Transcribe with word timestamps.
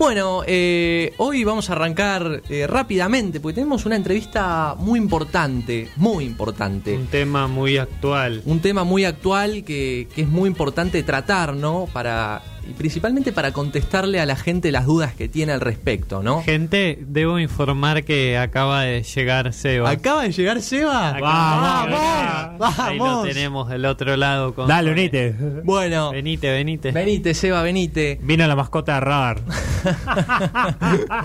Bueno, 0.00 0.44
eh, 0.46 1.12
hoy 1.16 1.42
vamos 1.42 1.70
a 1.70 1.72
arrancar 1.72 2.42
eh, 2.48 2.68
rápidamente 2.68 3.40
porque 3.40 3.56
tenemos 3.56 3.84
una 3.84 3.96
entrevista 3.96 4.76
muy 4.78 4.96
importante, 4.96 5.88
muy 5.96 6.24
importante. 6.24 6.96
Un 6.96 7.08
tema 7.08 7.48
muy 7.48 7.78
actual. 7.78 8.40
Un 8.44 8.60
tema 8.60 8.84
muy 8.84 9.04
actual 9.04 9.64
que, 9.64 10.06
que 10.14 10.22
es 10.22 10.28
muy 10.28 10.48
importante 10.48 11.02
tratar, 11.02 11.54
¿no? 11.54 11.88
Para 11.92 12.42
y 12.68 12.72
principalmente 12.72 13.32
para 13.32 13.52
contestarle 13.52 14.20
a 14.20 14.26
la 14.26 14.36
gente 14.36 14.70
las 14.70 14.84
dudas 14.86 15.14
que 15.14 15.28
tiene 15.28 15.52
al 15.52 15.60
respecto, 15.60 16.22
¿no? 16.22 16.42
Gente, 16.42 16.98
debo 17.00 17.38
informar 17.38 18.04
que 18.04 18.36
acaba 18.36 18.82
de 18.82 19.02
llegar 19.02 19.52
Seba. 19.54 19.88
¿Acaba 19.90 20.24
de 20.24 20.32
llegar 20.32 20.60
Seba? 20.60 21.16
¡Vamos! 21.18 22.58
¡Vamos! 22.58 22.78
Ahí 22.78 22.98
lo 22.98 23.22
tenemos 23.22 23.68
del 23.70 23.84
otro 23.86 24.16
lado. 24.16 24.54
Con 24.54 24.68
Dale, 24.68 24.92
unite. 24.92 25.34
Bueno, 25.64 26.10
Venite, 26.12 26.50
venite. 26.50 26.92
venite, 26.92 27.32
Seba, 27.34 27.62
venite. 27.62 28.18
Vino 28.22 28.46
la 28.46 28.54
mascota 28.56 28.94
de 28.94 29.00
Radar. 29.00 29.40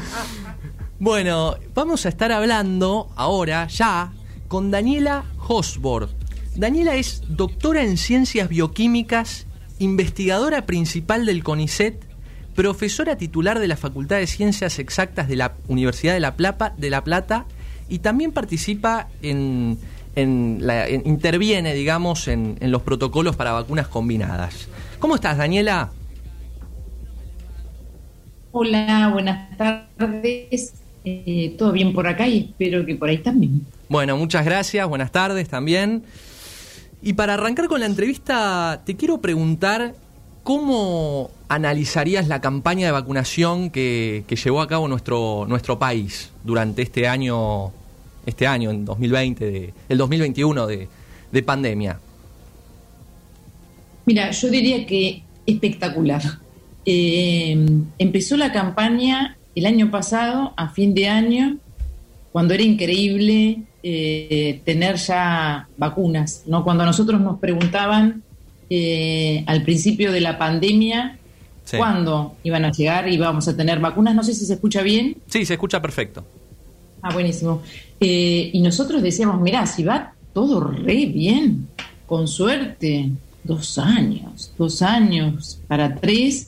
Bueno, 1.00 1.58
vamos 1.74 2.06
a 2.06 2.10
estar 2.10 2.32
hablando 2.32 3.10
ahora, 3.18 3.68
ya, 3.68 4.14
con 4.48 4.72
Daniela 4.72 5.26
Hosborg. 5.48 6.10
Daniela 6.56 6.96
es 6.96 7.24
doctora 7.28 7.84
en 7.84 7.98
ciencias 7.98 8.48
bioquímicas, 8.48 9.46
investigadora 9.84 10.66
principal 10.66 11.26
del 11.26 11.44
CONICET, 11.44 11.96
profesora 12.56 13.18
titular 13.18 13.60
de 13.60 13.68
la 13.68 13.78
Facultad 13.78 14.18
de 14.18 14.28
Ciencias 14.28 14.80
Exactas 14.80 15.28
de 15.28 15.36
la 15.36 15.54
Universidad 15.68 16.14
de 16.14 16.20
La, 16.20 16.36
Plata, 16.36 16.74
de 16.78 16.90
la 16.90 17.04
Plata 17.04 17.46
y 17.90 18.00
también 18.00 18.32
participa 18.32 19.08
en, 19.22 19.78
en 20.16 20.60
la, 20.62 20.88
en- 20.88 21.04
interviene, 21.06 21.74
digamos, 21.74 22.28
en, 22.28 22.58
en 22.60 22.72
los 22.72 22.82
protocolos 22.84 23.36
para 23.36 23.52
vacunas 23.52 23.88
combinadas. 23.88 24.68
¿Cómo 25.00 25.16
estás, 25.16 25.38
Daniela? 25.38 25.90
Hola, 28.52 29.10
buenas 29.12 29.58
tardes. 29.58 30.74
Eh, 31.06 31.56
Todo 31.58 31.72
bien 31.72 31.92
por 31.94 32.08
acá 32.08 32.28
y 32.28 32.40
espero 32.52 32.86
que 32.86 32.96
por 32.96 33.10
ahí 33.10 33.18
también. 33.18 33.66
Bueno, 33.90 34.16
muchas 34.16 34.46
gracias, 34.46 34.88
buenas 34.88 35.12
tardes 35.12 35.50
también. 35.50 36.04
Y 37.06 37.14
para 37.14 37.34
arrancar 37.34 37.68
con 37.68 37.82
la 37.82 37.86
entrevista, 37.86 38.82
te 38.86 38.96
quiero 38.96 39.20
preguntar 39.20 39.94
cómo 40.44 41.32
analizarías 41.50 42.30
la 42.30 42.40
campaña 42.40 42.86
de 42.86 42.94
vacunación 42.94 43.70
que, 43.72 44.24
que 44.26 44.38
llevó 44.38 44.62
a 44.62 44.70
cabo 44.70 44.88
nuestro, 44.88 45.46
nuestro 45.46 45.78
país 45.78 46.32
durante 46.46 46.82
este 46.82 47.10
año, 47.10 47.72
este 48.26 48.48
año, 48.48 48.72
en 48.72 48.86
2020, 48.86 49.52
de, 49.52 49.74
el 49.90 49.98
2021 49.98 50.66
de, 50.66 50.88
de 51.30 51.44
pandemia. 51.44 52.00
Mira, 54.06 54.32
yo 54.32 54.50
diría 54.50 54.86
que 54.86 55.24
espectacular. 55.46 56.22
Eh, 56.86 57.68
empezó 58.00 58.38
la 58.38 58.54
campaña 58.54 59.38
el 59.56 59.66
año 59.66 59.92
pasado, 59.92 60.54
a 60.56 60.70
fin 60.70 60.94
de 60.94 61.10
año, 61.10 61.58
cuando 62.34 62.54
era 62.54 62.64
increíble 62.64 63.60
eh, 63.84 64.60
tener 64.66 64.98
ya 64.98 65.70
vacunas, 65.78 66.44
¿no? 66.48 66.64
Cuando 66.66 66.84
a 66.84 66.86
nosotros 66.86 67.22
nos 67.22 67.40
preguntaban 67.40 68.22
eh, 68.70 69.44
al 69.48 69.64
principio 69.64 70.12
de 70.12 70.20
la 70.20 70.38
pandemia 70.38 71.18
Sí. 71.66 71.78
cuándo 71.78 72.36
iban 72.44 72.66
a 72.66 72.72
llegar 72.74 73.08
y 73.08 73.14
íbamos 73.14 73.48
a 73.48 73.56
tener 73.56 73.80
vacunas, 73.80 74.14
no 74.14 74.22
sé 74.22 74.34
si 74.34 74.46
se 74.46 74.56
escucha 74.56 74.82
bien. 74.82 75.16
Sí, 75.28 75.46
se 75.46 75.54
escucha 75.54 75.82
perfecto. 75.82 76.26
Ah, 77.02 77.14
buenísimo. 77.14 77.62
Eh, 78.02 78.50
y 78.52 78.60
nosotros 78.60 79.02
decíamos, 79.02 79.40
mirá, 79.40 79.66
si 79.66 79.82
va 79.86 80.14
todo 80.34 80.60
re 80.60 81.06
bien, 81.06 81.70
con 82.06 82.28
suerte, 82.28 83.12
dos 83.46 83.78
años, 83.78 84.52
dos 84.58 84.82
años 84.82 85.62
para 85.70 85.96
tres. 85.96 86.48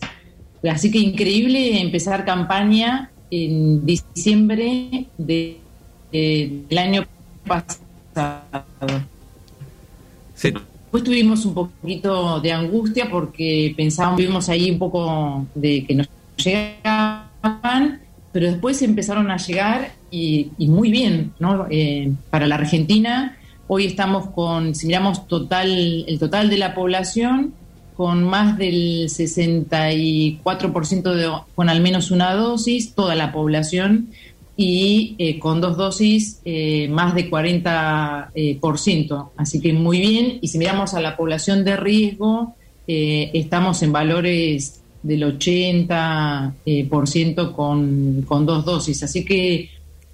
Así 0.69 0.91
que 0.91 0.97
increíble 0.99 1.79
empezar 1.79 2.25
campaña 2.25 3.09
en 3.31 3.85
diciembre 3.85 5.05
de- 5.17 5.59
de- 6.11 6.61
del 6.69 6.77
año 6.77 7.05
pasado. 7.47 8.63
Después 10.41 11.03
tuvimos 11.03 11.45
un 11.45 11.53
poquito 11.53 12.39
de 12.39 12.51
angustia 12.53 13.09
porque 13.09 13.73
pensábamos, 13.75 14.17
vimos 14.19 14.49
ahí 14.49 14.71
un 14.71 14.79
poco 14.79 15.45
de 15.55 15.85
que 15.85 15.95
nos 15.95 16.07
llegaban, 16.37 18.01
pero 18.31 18.47
después 18.47 18.81
empezaron 18.81 19.29
a 19.31 19.37
llegar 19.37 19.93
y, 20.11 20.49
y 20.57 20.67
muy 20.67 20.91
bien, 20.91 21.33
¿no? 21.39 21.67
Eh, 21.69 22.11
para 22.29 22.47
la 22.47 22.55
Argentina, 22.55 23.37
hoy 23.67 23.85
estamos 23.85 24.27
con, 24.27 24.75
si 24.75 24.87
miramos 24.87 25.27
total, 25.27 26.05
el 26.07 26.19
total 26.19 26.49
de 26.49 26.57
la 26.57 26.75
población, 26.75 27.53
con 27.95 28.23
más 28.23 28.57
del 28.57 29.05
64% 29.09 31.13
de, 31.13 31.31
con 31.55 31.69
al 31.69 31.81
menos 31.81 32.11
una 32.11 32.33
dosis, 32.33 32.93
toda 32.93 33.15
la 33.15 33.31
población, 33.31 34.09
y 34.57 35.15
eh, 35.17 35.37
con 35.37 35.59
dos 35.59 35.75
dosis 35.75 36.39
eh, 36.45 36.87
más 36.89 37.13
de 37.13 37.29
40%. 37.29 38.27
eh, 38.35 38.57
por 38.59 38.79
ciento. 38.79 39.31
Así 39.37 39.59
que 39.59 39.73
muy 39.73 39.99
bien. 39.99 40.39
Y 40.41 40.47
si 40.47 40.57
miramos 40.57 40.93
a 40.93 41.01
la 41.01 41.17
población 41.17 41.63
de 41.63 41.75
riesgo, 41.75 42.55
estamos 42.87 43.81
en 43.81 43.91
valores 43.91 44.81
del 45.01 45.23
80% 45.23 46.53
eh, 46.65 46.85
por 46.85 47.07
ciento 47.07 47.51
con, 47.51 48.23
con 48.27 48.45
dos 48.45 48.63
dosis. 48.63 49.03
Así 49.03 49.25
que 49.25 49.69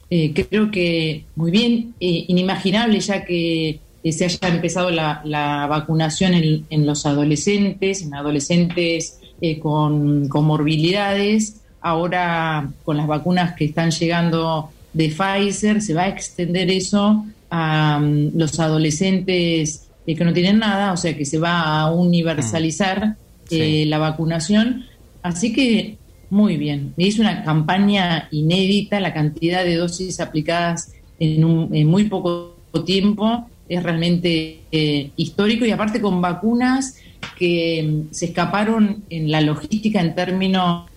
creo 0.09 0.71
que 0.71 1.23
muy 1.35 1.51
bien, 1.51 1.93
inimaginable 1.99 2.99
ya 2.99 3.23
que 3.23 3.79
se 4.09 4.25
haya 4.25 4.47
empezado 4.49 4.89
la, 4.89 5.21
la 5.25 5.67
vacunación 5.67 6.33
en, 6.33 6.65
en 6.69 6.85
los 6.85 7.05
adolescentes, 7.05 8.01
en 8.01 8.13
adolescentes 8.13 9.19
con 9.61 10.27
comorbilidades. 10.27 11.61
Ahora, 11.81 12.69
con 12.83 12.97
las 12.97 13.07
vacunas 13.07 13.53
que 13.55 13.65
están 13.65 13.91
llegando 13.91 14.69
de 14.93 15.09
Pfizer, 15.09 15.81
se 15.81 15.93
va 15.93 16.03
a 16.03 16.07
extender 16.09 16.69
eso 16.69 17.25
a 17.49 17.99
mm, 17.99 18.31
los 18.37 18.59
adolescentes 18.59 19.87
eh, 20.05 20.15
que 20.15 20.23
no 20.25 20.33
tienen 20.33 20.59
nada, 20.59 20.93
o 20.93 20.97
sea 20.97 21.15
que 21.17 21.25
se 21.25 21.37
va 21.39 21.81
a 21.81 21.91
universalizar 21.91 23.15
Sí. 23.49 23.59
eh, 23.81 23.85
la 23.85 23.97
vacunación. 23.97 24.85
Así 25.23 25.51
que 25.51 25.97
muy 26.29 26.55
bien. 26.55 26.93
Es 26.95 27.19
una 27.19 27.43
campaña 27.43 28.29
inédita, 28.31 29.01
la 29.01 29.13
cantidad 29.13 29.65
de 29.65 29.75
dosis 29.75 30.21
aplicadas 30.21 30.93
en, 31.19 31.43
un- 31.43 31.75
en 31.75 31.85
muy 31.87 32.05
poco 32.05 32.55
tiempo 32.85 33.49
es 33.67 33.83
realmente 33.83 34.61
eh, 34.71 35.11
histórico 35.17 35.65
y 35.65 35.71
aparte 35.71 35.99
con 35.99 36.21
vacunas 36.21 36.95
que 37.37 37.83
mm, 38.09 38.13
se 38.13 38.27
escaparon 38.27 39.03
en 39.09 39.29
la 39.29 39.41
logística 39.41 39.99
en 39.99 40.15
términos 40.15 40.89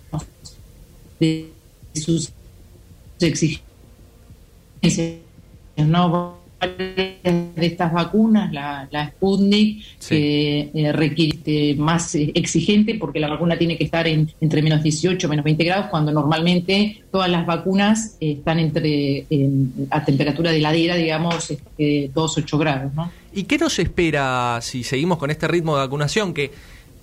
de 1.93 2.01
sus 2.01 2.31
exigencias, 3.19 3.61
¿no? 5.77 6.35
De 6.77 7.17
estas 7.57 7.93
vacunas, 7.93 8.51
la, 8.51 8.87
la 8.89 9.09
Sputnik, 9.09 9.83
Sí. 9.99 10.09
que 10.15 10.71
eh, 10.73 10.91
requiere 10.93 11.75
más 11.75 12.15
eh, 12.15 12.31
exigente 12.33 12.95
porque 12.95 13.19
la 13.19 13.27
vacuna 13.27 13.57
tiene 13.57 13.77
que 13.77 13.83
estar 13.83 14.07
en, 14.07 14.31
entre 14.41 14.61
menos 14.63 14.81
18 14.81 15.27
menos 15.29 15.43
20 15.45 15.63
grados, 15.63 15.87
cuando 15.91 16.11
normalmente 16.11 17.03
todas 17.11 17.29
las 17.29 17.45
vacunas 17.45 18.17
eh, 18.19 18.31
están 18.39 18.59
entre 18.59 19.25
en- 19.29 19.87
a 19.91 20.03
temperatura 20.05 20.51
de 20.51 20.57
heladera, 20.57 20.95
digamos, 20.95 21.51
este, 21.51 22.09
2, 22.15 22.37
8 22.39 22.57
grados, 22.57 22.93
¿no? 22.95 23.11
¿Y 23.33 23.43
qué 23.43 23.57
nos 23.57 23.77
espera 23.77 24.59
si 24.61 24.83
seguimos 24.83 25.17
con 25.17 25.29
este 25.29 25.47
ritmo 25.47 25.75
de 25.75 25.81
vacunación 25.83 26.33
que, 26.33 26.51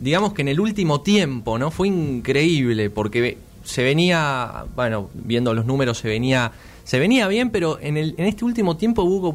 digamos 0.01 0.33
que 0.33 0.43
en 0.43 0.49
el 0.49 0.59
último 0.61 1.03
tiempo, 1.03 1.59
¿no? 1.59 1.71
Fue 1.71 1.87
increíble 1.89 2.91
porque 2.91 3.37
se 3.65 3.83
venía, 3.83 4.65
bueno, 4.75 5.11
viendo 5.15 5.55
los 5.55 5.67
números 5.67 5.99
se 5.99 6.09
venía, 6.09 6.53
se 6.85 6.99
venía 6.99 7.29
bien, 7.29 7.51
pero 7.51 7.79
en, 7.81 7.97
el, 7.97 8.15
en 8.19 8.27
este 8.27 8.45
último 8.45 8.77
tiempo 8.77 9.03
hubo 9.03 9.31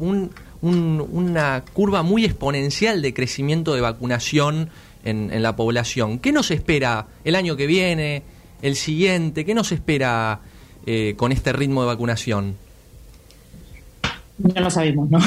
una 0.60 1.64
curva 1.72 2.02
muy 2.02 2.24
exponencial 2.24 3.00
de 3.02 3.14
crecimiento 3.14 3.74
de 3.74 3.80
vacunación 3.80 4.70
en, 5.04 5.42
la 5.42 5.56
población. 5.56 6.18
¿Qué 6.18 6.32
nos 6.32 6.50
espera 6.50 7.06
el 7.24 7.34
año 7.34 7.56
que 7.56 7.66
viene, 7.66 8.22
el 8.62 8.76
siguiente? 8.76 9.44
¿Qué 9.44 9.54
nos 9.54 9.72
espera 9.72 10.40
eh, 10.86 11.14
con 11.16 11.32
este 11.32 11.52
ritmo 11.52 11.82
de 11.82 11.86
vacunación? 11.86 12.56
No 14.38 14.60
lo 14.60 14.70
sabemos, 14.70 15.10
¿no? 15.10 15.18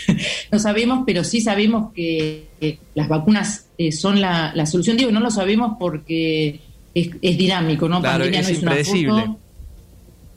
no 0.52 0.58
sabemos, 0.58 1.02
pero 1.04 1.24
sí 1.24 1.40
sabemos 1.40 1.92
que 1.92 2.46
las 2.94 3.08
vacunas 3.08 3.66
eh, 3.78 3.90
son 3.90 4.20
la, 4.20 4.52
la 4.54 4.66
solución. 4.66 4.96
Digo, 4.96 5.10
no 5.10 5.20
lo 5.20 5.30
sabemos 5.30 5.76
porque 5.78 6.60
es, 6.94 7.10
es 7.22 7.38
dinámico, 7.38 7.88
¿no? 7.88 8.00
Claro, 8.00 8.24
Pandemia 8.24 8.40
es 8.40 8.46
no 8.46 8.52
una 8.52 8.58
impredecible. 8.78 9.20
foto. 9.22 9.38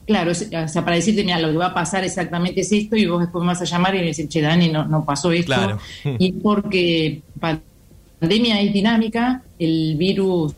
Claro, 0.05 0.31
es- 0.31 0.49
o 0.53 0.67
sea, 0.67 0.83
para 0.83 0.95
decirte, 0.97 1.23
mira, 1.23 1.39
lo 1.39 1.51
que 1.51 1.57
va 1.57 1.67
a 1.67 1.73
pasar 1.73 2.03
exactamente 2.03 2.61
es 2.61 2.71
esto 2.71 2.95
y 2.97 3.05
vos 3.05 3.21
después 3.21 3.41
me 3.41 3.47
vas 3.47 3.61
a 3.61 3.65
llamar 3.65 3.95
y 3.95 3.99
me 3.99 4.05
decís, 4.07 4.27
che, 4.27 4.41
Dani, 4.41 4.69
no, 4.69 4.85
no 4.85 5.05
pasó 5.05 5.31
esto. 5.31 5.53
Claro. 5.53 5.77
Y 6.19 6.33
porque 6.33 7.21
pa- 7.39 7.59
pandemia 8.19 8.59
es 8.61 8.73
dinámica, 8.73 9.41
el 9.59 9.95
virus 9.97 10.53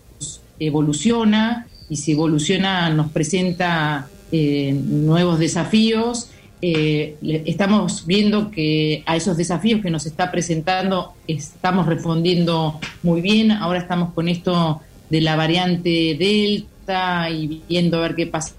evoluciona 0.59 1.68
y 1.89 1.98
si 1.98 2.13
evoluciona 2.13 2.89
nos 2.89 3.12
presenta 3.12 4.07
eh, 4.31 4.74
nuevos 4.74 5.38
desafíos 5.39 6.30
eh, 6.62 7.15
estamos 7.45 8.06
viendo 8.07 8.50
que 8.50 9.03
a 9.06 9.15
esos 9.15 9.38
desafíos 9.38 9.81
que 9.81 9.91
nos 9.91 10.06
está 10.07 10.31
presentando 10.31 11.13
estamos 11.27 11.86
respondiendo 11.86 12.80
muy 13.03 13.21
bien. 13.21 13.51
Ahora 13.51 13.77
estamos 13.80 14.13
con 14.13 14.27
esto 14.30 14.81
de 15.09 15.21
la 15.21 15.35
variante 15.35 16.15
Delta 16.17 17.29
y 17.29 17.61
viendo 17.67 17.97
a 17.97 18.01
ver 18.01 18.15
qué 18.15 18.27
pasa 18.27 18.53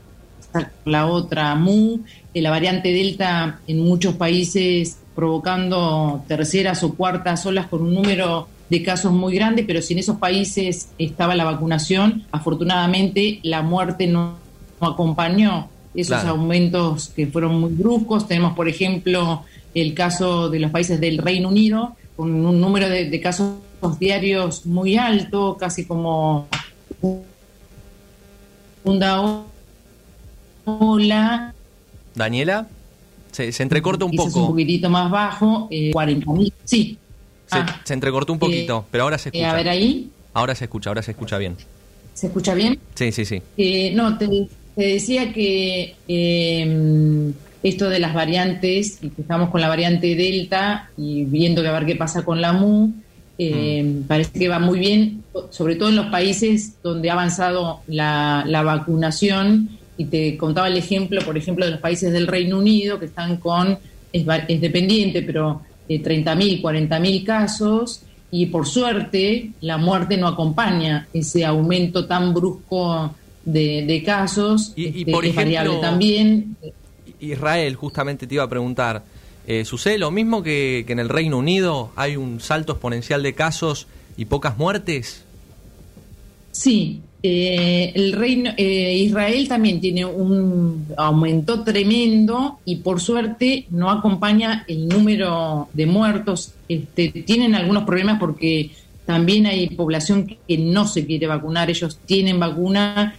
con 0.53 0.93
la 0.93 1.07
otra 1.07 1.55
MU. 1.55 2.01
Eh, 2.35 2.43
la 2.43 2.51
variante 2.51 2.93
Delta 2.93 3.61
en 3.67 3.81
muchos 3.81 4.15
países 4.15 4.99
provocando 5.15 6.25
terceras 6.29 6.83
o 6.83 6.95
cuartas 6.95 7.47
olas 7.47 7.67
con 7.67 7.83
un 7.83 7.95
número 7.95 8.49
de 8.69 8.83
casos 8.83 9.13
muy 9.13 9.35
grande, 9.35 9.65
pero 9.65 9.81
si 9.81 9.93
en 9.95 10.01
esos 10.01 10.19
países 10.19 10.91
estaba 10.99 11.35
la 11.35 11.45
vacunación, 11.45 12.25
afortunadamente 12.33 13.41
la 13.43 13.63
muerte 13.63 14.07
no, 14.07 14.37
acompañó 14.81 15.69
esos 15.95 16.25
aumentos 16.25 17.09
que 17.09 17.27
fueron 17.27 17.61
muy 17.61 17.73
bruscos. 17.73 18.29
Tenemos, 18.29 18.55
por 18.55 18.69
ejemplo, 18.69 19.45
el 19.75 19.95
caso 19.95 20.51
de 20.51 20.61
los 20.61 20.71
países 20.71 21.01
del 21.01 21.19
Reino 21.19 21.49
Unido, 21.49 21.97
con 22.17 22.33
un 22.45 22.61
número 22.61 22.89
de, 22.89 23.21
casos 23.21 23.55
diarios 23.99 24.67
muy 24.67 24.97
alto, 24.97 25.57
casi 25.59 25.85
como 25.85 26.49
segunda 28.83 29.45
ola. 30.65 31.55
Daniela, 32.15 32.67
se, 33.33 33.63
entrecorta 33.63 34.05
un 34.05 34.13
poco. 34.13 34.41
Un 34.41 34.47
poquitito 34.49 34.89
más 34.91 35.11
bajo, 35.11 35.69
eh, 35.71 35.93
40.000. 35.93 36.53
Sí, 36.65 36.99
Ah. 37.51 37.81
Se, 37.85 37.95
entrecortó 37.95 38.33
un 38.33 38.39
poquito, 38.39 38.85
eh, 38.85 38.89
pero 38.91 39.05
ahora 39.05 39.19
se 39.19 39.29
escucha. 39.29 39.51
a 39.51 39.55
ver 39.55 39.69
ahí. 39.69 40.11
Ahora 40.35 40.55
se 40.55 40.65
escucha, 40.65 40.91
ahora 40.91 41.03
se 41.03 41.13
escucha 41.13 41.39
bien. 41.39 41.57
¿Se 42.15 42.27
escucha 42.27 42.55
bien? 42.55 42.79
Sí, 42.95 43.13
sí, 43.13 43.25
sí. 43.25 43.43
Eh, 43.57 43.93
no, 43.95 44.19
te, 44.19 44.49
decía 44.75 45.33
que 45.33 45.95
em, 46.09 47.33
esto 47.63 47.89
de 47.89 47.99
las 47.99 48.15
variantes, 48.15 48.99
y 49.03 49.11
que 49.11 49.23
estamos 49.23 49.51
con 49.51 49.61
la 49.61 49.69
variante 49.69 50.15
Delta 50.15 50.91
y 50.97 51.25
viendo 51.25 51.63
que 51.63 51.69
a 51.69 51.73
ver 51.73 51.87
qué 51.87 51.97
pasa 51.97 52.25
con 52.25 52.41
la 52.41 52.53
MU, 52.53 52.93
em, 53.39 54.01
mm. 54.01 54.03
parece 54.05 54.39
que 54.39 54.49
va 54.49 54.59
muy 54.59 54.79
bien, 54.79 55.23
sobre 55.51 55.77
todo 55.77 55.89
en 55.89 55.97
los 55.97 56.07
países 56.07 56.75
donde 56.83 57.11
ha 57.11 57.15
avanzado 57.15 57.81
la, 57.87 58.45
la 58.47 58.63
vacunación. 58.63 59.71
Y 59.99 60.07
te 60.07 60.37
contaba 60.37 60.69
el 60.69 60.77
ejemplo, 60.77 61.23
por 61.23 61.39
ejemplo, 61.39 61.65
de 61.65 61.71
los 61.71 61.81
países 61.81 62.13
del 62.13 62.27
Reino 62.27 62.59
Unido 62.59 62.99
que 62.99 63.07
están 63.07 63.39
con, 63.39 63.79
es, 64.13 64.27
es 64.49 64.61
dependiente, 64.61 65.23
pero 65.23 65.63
de 65.89 66.03
30.000, 66.03 66.61
40.000 66.61 67.25
casos 67.25 68.03
y 68.31 68.47
por 68.47 68.67
suerte 68.67 69.51
la 69.61 69.79
muerte 69.79 70.17
no 70.17 70.27
acompaña 70.27 71.09
ese 71.13 71.45
aumento 71.45 72.07
tan 72.07 72.35
brusco 72.35 73.15
de, 73.45 74.03
casos. 74.05 74.73
Y, 74.77 75.01
este, 75.01 75.13
por 75.13 75.25
ejemplo, 75.25 75.81
también. 75.81 76.57
Israel, 77.21 77.75
justamente 77.77 78.27
te 78.27 78.35
iba 78.35 78.45
a 78.45 78.49
preguntar, 78.49 79.03
eh, 79.47 79.65
¿sucede 79.65 79.99
lo 79.99 80.11
mismo 80.11 80.43
que, 80.43 80.85
en 80.89 80.99
el 80.99 81.09
Reino 81.09 81.39
Unido? 81.39 81.91
¿Hay 81.97 82.17
un 82.17 82.41
salto 82.41 82.73
exponencial 82.73 83.23
de 83.23 83.35
casos 83.35 83.87
y 84.17 84.25
pocas 84.25 84.59
muertes? 84.59 85.25
Sí, 86.51 87.01
eh, 87.23 87.93
el 87.95 88.13
reino 88.13 88.53
eh, 88.57 88.95
Israel 88.95 89.49
también 89.49 89.81
tiene 89.81 90.05
un 90.05 90.87
aumento 90.97 91.63
tremendo 91.65 92.61
y 92.65 92.77
por 92.77 93.01
suerte 93.01 93.67
no 93.71 93.91
acompaña 93.91 94.65
el 94.69 94.89
número 94.89 95.69
de 95.73 95.87
muertos. 95.87 96.53
Este, 96.69 97.09
tienen 97.09 97.55
algunos 97.55 97.85
problemas 97.85 98.19
porque 98.19 98.71
también 99.05 99.47
hay 99.47 99.69
población 99.71 100.37
que 100.47 100.59
no 100.59 100.87
se 100.87 101.07
quiere 101.07 101.27
vacunar. 101.27 101.71
Ellos 101.71 101.99
tienen 102.05 102.41
vacuna 102.41 103.15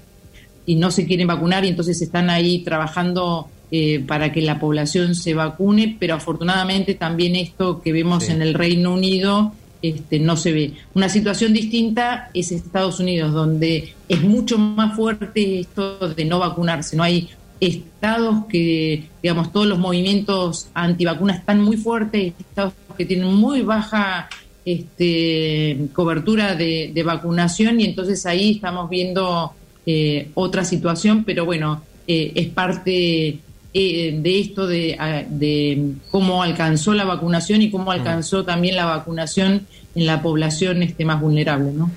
y 0.65 0.75
no 0.75 0.91
se 0.91 1.06
quieren 1.06 1.27
vacunar 1.27 1.63
y 1.63 1.69
entonces 1.69 2.01
están 2.01 2.29
ahí 2.29 2.59
trabajando 2.59 3.50
eh, 3.72 4.04
para 4.06 4.31
que 4.31 4.42
la 4.42 4.60
población 4.60 5.16
se 5.16 5.34
vacune. 5.34 5.98
Pero 6.00 6.16
afortunadamente 6.16 6.94
también 6.94 7.36
esto 7.36 7.81
que 7.81 7.92
vemos 7.92 8.30
en 8.30 8.42
el 8.42 8.54
Reino 8.54 8.94
Unido 8.94 9.54
este, 9.81 10.19
no 10.19 10.38
se 10.38 10.52
ve. 10.52 10.74
Una 10.94 11.10
situación 11.10 11.54
distinta 11.54 12.30
es 12.34 12.52
Estados 12.52 13.00
Unidos, 13.00 13.34
donde 13.34 13.94
es 14.10 14.22
mucho 14.22 14.58
más 14.58 14.96
fuerte 14.96 15.60
esto 15.60 16.10
de 16.10 16.25
no 16.25 16.40
vacunarse. 16.40 16.96
No 16.96 17.04
hay 17.04 17.30
estados 17.60 18.46
que, 18.50 19.10
digamos, 19.22 19.52
todos 19.52 19.68
los 19.68 19.80
movimientos 19.80 20.70
antivacunas 20.74 21.40
están 21.40 21.62
muy 21.62 21.78
fuertes, 21.78 22.34
estados 22.40 22.74
que 22.98 23.06
tienen 23.06 23.34
muy 23.34 23.62
baja 23.62 24.30
este, 24.66 25.88
cobertura 25.94 26.56
de, 26.56 27.04
vacunación 27.06 27.80
y 27.80 27.86
entonces 27.86 28.25
ahí 28.25 28.56
estamos 28.56 28.90
viendo 28.90 29.54
eh, 29.86 30.30
otra 30.34 30.66
situación, 30.66 31.24
pero 31.24 31.46
bueno, 31.46 31.81
eh, 32.08 32.34
es 32.36 32.48
parte 32.50 33.40
eh, 33.74 34.18
de 34.22 34.40
esto 34.40 34.66
de, 34.66 35.94
cómo 36.10 36.42
alcanzó 36.42 36.94
la 36.94 37.06
vacunación 37.06 37.62
y 37.62 37.69
cómo 37.69 37.92
alcanzó 37.92 38.44
también 38.44 38.75
la 38.75 38.86
vacunación 38.86 39.68
en 39.94 40.06
la 40.06 40.22
población 40.22 40.84
este, 40.84 41.06
más 41.06 41.22
vulnerable, 41.22 41.72
¿no? 41.72 41.92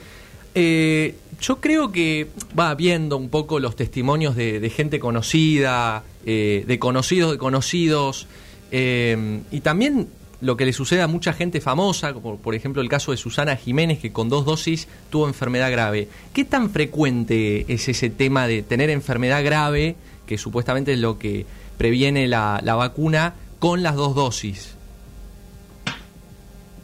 Eh, 0.55 1.15
yo 1.41 1.61
creo 1.61 1.93
que 1.93 2.27
va 2.59 2.75
viendo 2.75 3.17
un 3.17 3.31
poco 3.31 3.61
los 3.61 3.77
testimonios 3.77 4.37
de, 4.37 4.71
gente 4.75 4.99
conocida, 4.99 6.03
eh, 6.27 6.65
de 6.67 6.79
conocidos 6.79 7.33
de 7.33 7.39
conocidos, 7.39 8.27
y 8.73 9.61
también 9.61 10.09
lo 10.41 10.57
que 10.57 10.65
le 10.65 10.73
sucede 10.73 11.03
a 11.03 11.07
mucha 11.07 11.33
gente 11.33 11.61
famosa, 11.61 12.13
como 12.13 12.39
por 12.39 12.55
ejemplo 12.55 12.83
el 12.83 12.89
caso 12.89 13.11
de 13.11 13.17
Susana 13.17 13.57
Jiménez, 13.57 13.99
que 13.99 14.13
con 14.13 14.29
dos 14.29 14.45
dosis 14.45 14.89
tuvo 15.11 15.29
enfermedad 15.29 15.71
grave. 15.71 16.09
¿Qué 16.33 16.45
tan 16.45 16.71
frecuente 16.71 17.73
es 17.73 17.89
ese 17.89 18.11
tema 18.11 18.47
de 18.47 18.63
tener 18.63 18.91
enfermedad 18.91 19.45
grave, 19.45 19.97
que 20.31 20.39
supuestamente 20.39 20.93
es 20.93 21.01
lo 21.01 21.19
que 21.19 21.45
previene 21.77 22.29
la, 22.29 22.61
vacuna 22.63 23.35
con 23.59 23.83
las 23.83 23.97
dos 23.97 24.15
dosis? 24.15 24.77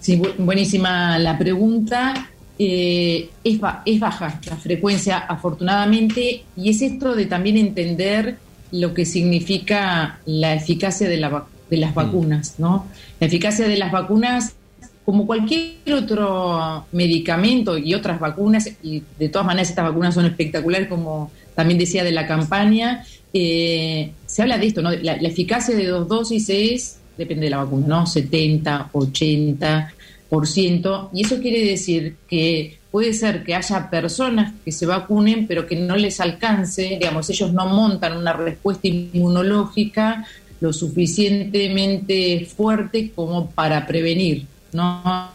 Sí, 0.00 0.20
buenísima 0.36 1.16
la 1.20 1.38
pregunta. 1.38 2.28
Eh, 2.58 3.30
es, 3.44 3.60
es 3.84 4.00
baja 4.00 4.40
la 4.46 4.56
frecuencia, 4.56 5.18
afortunadamente, 5.18 6.42
y 6.56 6.70
es 6.70 6.82
esto 6.82 7.14
de 7.14 7.26
también 7.26 7.56
entender 7.56 8.36
lo 8.72 8.92
que 8.92 9.06
significa 9.06 10.18
la 10.26 10.54
eficacia 10.54 11.08
de, 11.08 11.18
la, 11.18 11.44
de 11.70 11.76
las 11.76 11.92
mm. 11.92 11.94
vacunas, 11.94 12.54
¿no? 12.58 12.86
La 13.20 13.28
eficacia 13.28 13.68
de 13.68 13.76
las 13.76 13.92
vacunas, 13.92 14.56
como 15.04 15.24
cualquier 15.24 15.94
otro 15.94 16.84
medicamento 16.90 17.78
y 17.78 17.94
otras 17.94 18.18
vacunas, 18.18 18.68
y 18.82 19.04
de 19.20 19.28
todas 19.28 19.46
maneras 19.46 19.70
estas 19.70 19.84
vacunas 19.84 20.14
son 20.14 20.26
espectaculares, 20.26 20.88
como 20.88 21.30
también 21.54 21.78
decía 21.78 22.02
de 22.02 22.10
la 22.10 22.26
campaña, 22.26 23.04
eh, 23.32 24.10
se 24.26 24.42
habla 24.42 24.58
de 24.58 24.66
esto, 24.66 24.82
¿no? 24.82 24.90
La, 24.90 25.14
eficacia 25.14 25.76
de 25.76 25.86
dos 25.86 26.08
dosis 26.08 26.48
es, 26.48 26.98
depende 27.16 27.44
de 27.44 27.50
la 27.50 27.58
vacuna, 27.58 27.86
¿no? 27.86 28.04
70, 28.06 28.90
80%, 28.92 31.10
y 31.12 31.24
eso 31.24 31.40
quiere 31.40 31.64
decir 31.64 32.16
que 32.28 32.78
puede 32.90 33.12
ser 33.12 33.44
que 33.44 33.54
haya 33.54 33.88
personas 33.90 34.54
que 34.64 34.72
se 34.72 34.86
vacunen, 34.86 35.46
pero 35.46 35.66
que 35.66 35.76
no 35.76 35.94
les 35.96 36.18
alcance, 36.20 36.96
digamos, 36.98 37.30
ellos 37.30 37.52
no 37.52 37.66
montan 37.66 38.16
una 38.16 38.32
respuesta 38.32 38.88
inmunológica 38.88 40.26
lo 40.60 40.72
suficientemente 40.72 42.46
fuerte 42.46 43.12
como 43.14 43.50
para 43.50 43.86
prevenir, 43.86 44.46
¿no? 44.72 45.30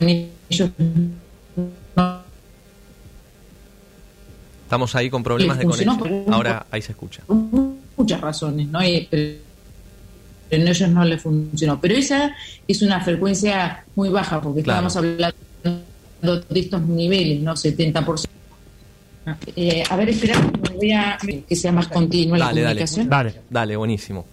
Ellos 0.00 0.70
Estamos 4.64 4.94
ahí 4.94 5.10
con 5.10 5.22
problemas 5.22 5.58
de 5.58 5.64
conexión. 5.64 6.24
Ahora 6.32 6.66
ahí 6.70 6.82
se 6.82 6.92
escucha. 6.92 7.22
Muchas 7.96 8.20
razones, 8.20 8.66
¿no? 8.68 8.80
pero 9.10 9.38
en 10.50 10.68
ellos 10.68 10.88
no 10.88 11.04
le 11.04 11.18
funcionó. 11.18 11.80
Pero 11.80 11.94
esa 11.94 12.34
es 12.66 12.82
una 12.82 13.00
frecuencia 13.00 13.84
muy 13.94 14.08
baja, 14.08 14.40
porque 14.40 14.60
estábamos 14.60 14.96
hablando 14.96 15.34
de 16.22 16.60
estos 16.60 16.82
niveles, 16.82 17.40
¿no? 17.40 17.52
70%. 17.52 18.26
Eh, 19.56 19.82
a 19.88 19.96
ver, 19.96 20.10
espera, 20.10 20.38
voy 20.74 20.92
a 20.92 21.18
que 21.48 21.56
sea 21.56 21.72
más 21.72 21.88
continua 21.88 22.36
la 22.36 22.50
comunicación. 22.50 23.08
Dale, 23.08 23.40
dale, 23.48 23.76
buenísimo. 23.76 24.26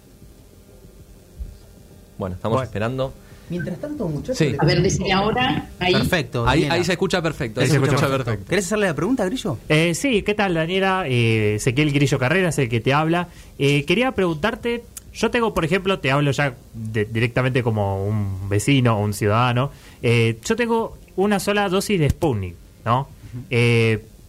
Bueno, 2.18 2.36
estamos 2.36 2.62
esperando. 2.62 3.12
Mientras 3.52 3.78
tanto, 3.78 4.08
muchachos. 4.08 4.58
A 4.58 4.64
ver, 4.64 4.80
decime 4.80 5.12
ahora. 5.12 5.68
Ahí. 5.78 5.92
Perfecto. 5.92 6.48
Ahí, 6.48 6.82
se 6.84 6.92
escucha 6.92 7.20
perfecto. 7.20 7.60
Ahí 7.60 7.66
se, 7.66 7.74
escucha, 7.74 8.08
perfecto. 8.08 8.46
¿Querés 8.48 8.64
hacerle 8.64 8.86
la 8.86 8.94
pregunta, 8.94 9.26
Grillo? 9.26 9.58
Eh, 9.68 9.94
sí, 9.94 10.22
¿qué 10.22 10.32
tal, 10.32 10.54
Daniela? 10.54 11.04
Eh, 11.06 11.56
Ezequiel 11.56 11.92
Grillo 11.92 12.18
Carreras, 12.18 12.58
el 12.58 12.70
que 12.70 12.80
te 12.80 12.94
habla. 12.94 13.28
Eh, 13.58 13.84
quería 13.84 14.12
preguntarte. 14.12 14.84
Yo 15.12 15.30
tengo, 15.30 15.52
por 15.52 15.66
ejemplo, 15.66 15.98
te 15.98 16.10
hablo 16.10 16.30
ya 16.30 16.54
directamente 16.72 17.62
como 17.62 18.06
un 18.06 18.48
vecino 18.48 18.96
o 18.96 19.02
un 19.02 19.12
ciudadano. 19.12 19.70
Eh, 20.02 20.38
yo 20.42 20.56
tengo 20.56 20.96
una 21.16 21.38
sola 21.38 21.68
dosis 21.68 22.00
de 22.00 22.08
Sputnik, 22.08 22.54
¿no? 22.86 23.08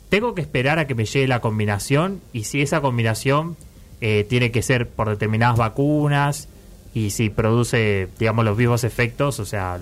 tengo 0.09 0.35
que 0.35 0.41
esperar 0.41 0.79
a 0.79 0.85
que 0.85 0.95
me 0.95 1.05
llegue 1.05 1.27
la 1.27 1.39
combinación 1.39 2.21
y 2.33 2.43
si 2.43 2.61
esa 2.61 2.81
combinación 2.81 3.57
tiene 3.99 4.51
que 4.51 4.61
ser 4.61 4.87
por 4.87 5.09
determinadas 5.09 5.57
vacunas 5.57 6.47
y 6.93 7.09
si 7.09 7.29
produce, 7.29 8.07
digamos, 8.19 8.45
los 8.45 8.57
vivos 8.57 8.83
efectos, 8.83 9.39
o 9.39 9.45
sea, 9.45 9.79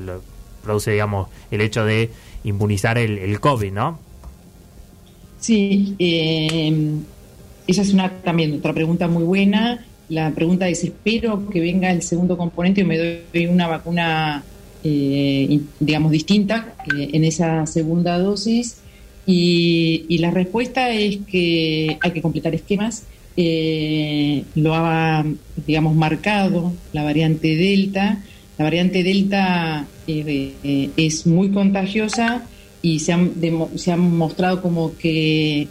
produce, 0.63 0.91
digamos, 0.91 1.29
el 1.51 1.61
hecho 1.61 1.85
de 1.85 2.09
inmunizar 2.43 2.97
el, 2.97 3.17
el 3.17 3.39
COVID, 3.39 3.71
¿no? 3.71 3.99
Sí, 5.41 5.95
eh, 5.97 6.71
esa 7.67 7.81
es 7.81 7.93
una 7.93 8.09
también 8.09 8.53
otra 8.53 8.73
pregunta 8.73 9.07
muy 9.07 9.23
buena. 9.23 9.83
La 10.07 10.31
pregunta 10.31 10.69
es, 10.69 10.83
espero 10.83 11.49
que 11.49 11.59
venga 11.59 11.91
el 11.91 12.03
segundo 12.03 12.37
componente 12.37 12.81
y 12.81 12.83
me 12.83 12.97
doy 12.97 13.47
una 13.47 13.67
vacuna, 13.67 14.43
eh, 14.83 15.59
digamos, 15.79 16.11
distinta 16.11 16.75
eh, 16.95 17.09
en 17.13 17.23
esa 17.23 17.65
segunda 17.65 18.19
dosis. 18.19 18.77
Y, 19.25 20.17
la 20.19 20.29
respuesta 20.29 20.91
es 20.91 21.17
que 21.27 21.97
hay 21.99 22.11
que 22.11 22.21
completar 22.21 22.53
esquemas. 22.53 23.03
Eh, 23.43 24.43
lo 24.53 24.75
ha, 24.75 25.25
digamos, 25.65 25.95
marcado 25.95 26.73
la 26.93 27.03
variante 27.03 27.55
Delta. 27.55 28.21
La 28.59 28.65
variante 28.65 29.01
Delta 29.01 29.87
eh, 30.05 30.91
es 30.95 31.25
muy 31.25 31.49
contagiosa 31.49 32.43
y 32.83 32.99
se 32.99 33.13
han, 33.13 33.31
se 33.77 33.91
han 33.93 34.15
mostrado 34.15 34.61
como 34.61 34.95
que, 34.95 35.67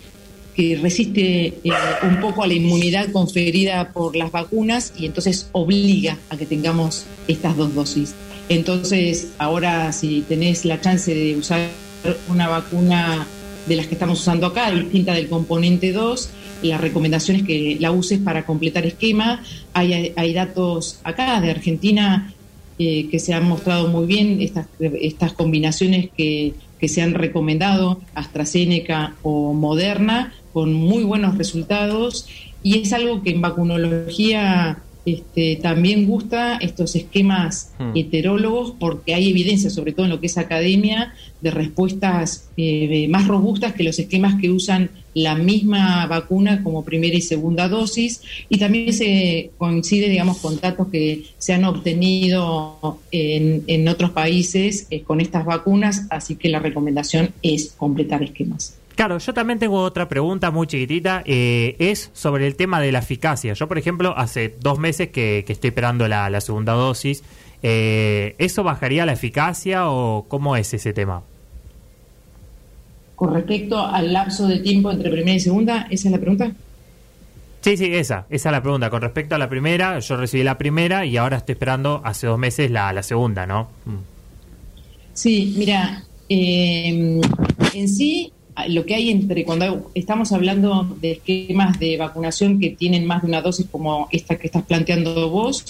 que 0.57 0.81
resiste 0.83 1.47
eh, 1.63 1.71
un 2.03 2.19
poco 2.19 2.43
a 2.43 2.49
la 2.49 2.55
inmunidad 2.55 3.13
conferida 3.13 3.93
por 3.93 4.17
las 4.17 4.33
vacunas 4.33 4.93
y 4.99 5.07
entonces 5.07 5.49
obliga 5.53 6.19
a 6.29 6.37
que 6.37 6.47
tengamos 6.47 7.07
estas 7.29 7.57
dos 7.57 7.73
dosis. 7.73 8.17
Entonces, 8.49 9.29
ahora 9.39 9.93
si 9.93 10.23
tenés 10.23 10.65
la 10.65 10.81
chance 10.81 11.15
de 11.15 11.37
usar 11.37 11.69
una 12.29 12.49
vacuna 12.49 13.29
de 13.69 13.77
las 13.77 13.87
que 13.87 13.95
estamos 13.95 14.19
usando 14.19 14.49
acá, 14.49 14.73
distinta 14.73 15.15
del 15.15 15.29
componente 15.29 15.93
2, 15.93 16.31
la 16.63 16.79
recomendación 16.79 17.39
es 17.39 17.43
que 17.45 17.77
la 17.81 17.91
uses 17.91 18.19
para 18.19 18.45
completar 18.45 18.87
esquema. 18.87 19.43
Hay, 19.73 20.13
hay 20.17 20.33
datos 20.33 21.01
acá 21.05 21.41
de 21.41 21.51
Argentina 21.51 22.33
eh, 22.79 23.09
que 23.11 23.19
se 23.19 23.35
han 23.35 23.47
mostrado 23.49 23.89
muy 23.89 24.07
bien, 24.07 24.41
estas, 24.41 24.67
estas 24.79 25.33
combinaciones 25.33 26.09
que, 26.17 26.55
que 26.79 26.89
se 26.89 27.03
han 27.03 27.15
recomendado, 27.15 28.01
AstraZeneca 28.15 29.15
o 29.23 29.53
Moderna, 29.53 30.33
con 30.53 30.73
muy 30.73 31.05
buenos 31.05 31.37
resultados. 31.37 32.27
Y 32.63 32.79
es 32.79 32.93
algo 32.93 33.23
que 33.23 33.31
en 33.31 33.41
vacunología 33.41 34.79
este, 35.07 35.57
también 35.57 36.07
gusta 36.07 36.57
estos 36.57 36.95
esquemas 36.95 37.73
hmm. 37.79 37.97
heterólogos 37.97 38.75
porque 38.79 39.15
hay 39.15 39.31
evidencia, 39.31 39.71
sobre 39.71 39.93
todo 39.93 40.05
en 40.07 40.11
lo 40.11 40.21
que 40.21 40.27
es 40.27 40.39
academia, 40.39 41.15
de 41.41 41.51
respuestas 41.51 42.49
eh, 42.57 43.07
más 43.09 43.27
robustas 43.27 43.73
que 43.73 43.83
los 43.83 43.99
esquemas 43.99 44.41
que 44.41 44.51
usan 44.51 44.91
la 45.15 45.35
misma 45.35 46.07
vacuna 46.07 46.63
como 46.63 46.85
primera 46.85 47.17
y 47.17 47.23
segunda 47.23 47.69
dosis. 47.69 48.23
Y 48.49 48.59
también 48.59 48.93
se 48.93 49.51
coincide, 49.59 50.09
digamos, 50.09 50.39
con 50.39 50.61
datos 50.61 50.89
que 50.89 51.25
se 51.39 51.53
han 51.53 51.65
obtenido 51.65 52.99
en, 53.11 53.65
en 53.67 53.89
otros 53.89 54.11
países 54.11 54.87
eh, 54.91 55.03
con 55.03 55.21
estas 55.21 55.45
vacunas, 55.45 56.07
así 56.11 56.37
que 56.37 56.49
la 56.49 56.59
recomendación 56.59 57.31
es 57.43 57.75
completar 57.77 58.23
esquemas. 58.23 58.80
Claro, 58.95 59.19
yo 59.19 59.33
también 59.33 59.59
tengo 59.59 59.81
otra 59.81 60.09
pregunta 60.09 60.51
muy 60.51 60.67
chiquitita, 60.67 61.23
eh, 61.25 61.77
es 61.79 62.11
sobre 62.13 62.47
el 62.47 62.57
tema 62.57 62.81
de 62.81 62.93
la 62.93 62.99
eficacia. 62.99 63.53
Yo, 63.55 63.67
por 63.67 63.79
ejemplo, 63.79 64.15
hace 64.17 64.57
dos 64.61 64.79
meses 64.79 65.09
que, 65.09 65.45
estoy 65.49 65.69
esperando 65.69 66.07
la, 66.09 66.41
segunda 66.41 66.75
dosis. 66.75 67.23
Eh, 67.63 68.35
¿Eso 68.39 68.63
bajaría 68.63 69.07
la 69.07 69.13
eficacia 69.13 69.89
o 69.89 70.27
cómo 70.29 70.57
es 70.57 70.73
ese 70.75 70.93
tema? 70.93 71.23
Con 73.15 73.35
respecto 73.35 73.79
al 73.79 74.13
lapso 74.13 74.47
de 74.47 74.61
tiempo 74.61 74.91
entre 74.91 75.11
primera 75.11 75.37
y 75.37 75.41
segunda, 75.41 75.87
¿esa 75.91 76.09
es 76.09 76.13
la 76.13 76.19
pregunta? 76.19 76.53
Sí, 77.61 77.77
sí, 77.77 77.95
esa, 77.95 78.27
esa 78.31 78.49
es 78.49 78.53
la 78.53 78.63
pregunta. 78.63 78.89
Con 78.89 79.03
respecto 79.03 79.35
a 79.35 79.39
la 79.39 79.49
primera, 79.49 79.99
yo 79.99 80.17
recibí 80.17 80.43
la 80.43 80.57
primera 80.57 81.05
y 81.05 81.17
ahora 81.19 81.37
estoy 81.37 81.53
esperando 81.55 82.01
hace 82.05 82.27
dos 82.27 82.39
meses 82.39 82.71
la, 82.71 82.93
la 82.93 83.03
segunda, 83.03 83.47
¿no? 83.47 83.69
Mm. 83.85 83.97
Sí, 85.13 85.55
mira, 85.59 86.05
eh, 86.31 87.21
en 87.75 87.89
sí 87.89 88.33
lo 88.69 88.85
que 88.85 88.95
hay 88.95 89.11
entre 89.11 89.45
cuando 89.45 89.91
estamos 89.95 90.33
hablando 90.33 90.97
de 91.01 91.13
esquemas 91.13 91.79
de 91.79 91.97
vacunación 91.97 92.59
que 92.59 92.71
tienen 92.71 93.07
más 93.07 93.23
de 93.23 93.29
una 93.29 93.43
dosis 93.43 93.67
como 93.71 94.09
esta 94.11 94.37
que 94.37 94.47
estás 94.47 94.65
planteando 94.65 95.29
vos, 95.31 95.65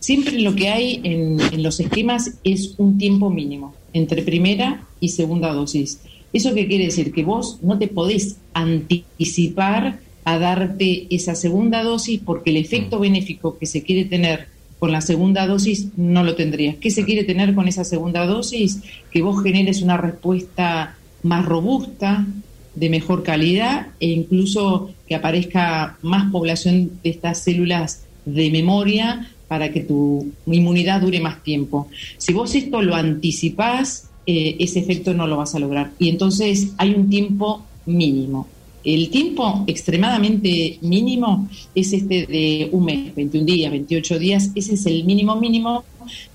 siempre 0.00 0.38
lo 0.40 0.54
que 0.54 0.68
hay 0.68 1.00
en, 1.04 1.62
los 1.62 1.80
esquemas 1.80 2.38
es 2.44 2.74
un 2.78 2.98
tiempo 2.98 3.30
mínimo 3.30 3.74
entre 3.92 4.22
primera 4.22 4.86
y 5.00 5.10
segunda 5.10 5.52
dosis. 5.52 6.00
¿Eso 6.32 6.54
qué 6.54 6.66
quiere 6.66 6.84
decir? 6.84 7.12
Que 7.12 7.24
vos 7.24 7.58
no 7.62 7.78
te 7.78 7.88
podés 7.88 8.36
anticipar 8.52 10.00
a 10.24 10.38
darte 10.38 11.06
esa 11.10 11.34
segunda 11.34 11.82
dosis 11.82 12.20
porque 12.24 12.50
el 12.50 12.58
efecto 12.58 12.98
mm. 12.98 13.00
benéfico 13.00 13.58
que 13.58 13.66
se 13.66 13.82
quiere 13.82 14.04
tener 14.04 14.48
con 14.78 14.92
la 14.92 15.00
segunda 15.00 15.46
dosis 15.46 15.88
no 15.96 16.22
lo 16.22 16.36
tendrías. 16.36 16.76
¿Qué 16.76 16.90
se 16.90 17.04
quiere 17.04 17.24
tener 17.24 17.54
con 17.54 17.66
esa 17.66 17.82
segunda 17.82 18.26
dosis? 18.26 18.82
Que 19.10 19.22
vos 19.22 19.42
generes 19.42 19.82
una 19.82 19.96
respuesta 19.96 20.97
más 21.22 21.44
robusta, 21.44 22.26
de 22.78 22.90
mejor 22.90 23.22
calidad 23.22 23.88
e 23.98 24.06
incluso 24.06 24.90
que 25.06 25.14
aparezca 25.14 25.98
más 26.02 26.30
población 26.30 26.92
de 27.02 27.10
estas 27.10 27.42
células 27.42 28.04
de 28.24 28.50
memoria 28.50 29.30
para 29.48 29.72
que 29.72 29.80
tu 29.80 30.30
inmunidad 30.46 31.00
dure 31.00 31.20
más 31.20 31.42
tiempo. 31.42 31.88
Si 32.18 32.32
vos 32.32 32.54
esto 32.54 32.82
lo 32.82 32.94
anticipás, 32.94 34.10
eh, 34.26 34.56
ese 34.58 34.80
efecto 34.80 35.14
no 35.14 35.26
lo 35.26 35.38
vas 35.38 35.54
a 35.54 35.58
lograr. 35.58 35.92
Y 35.98 36.10
entonces 36.10 36.74
hay 36.76 36.94
un 36.94 37.08
tiempo 37.08 37.64
mínimo. 37.86 38.46
El 38.84 39.10
tiempo 39.10 39.64
extremadamente 39.66 40.78
mínimo 40.82 41.48
es 41.74 41.92
este 41.92 42.26
de 42.26 42.68
un 42.70 42.84
mes, 42.84 43.14
21 43.14 43.44
días, 43.44 43.70
28 43.72 44.18
días. 44.18 44.50
Ese 44.54 44.74
es 44.74 44.86
el 44.86 45.04
mínimo 45.04 45.36
mínimo 45.36 45.84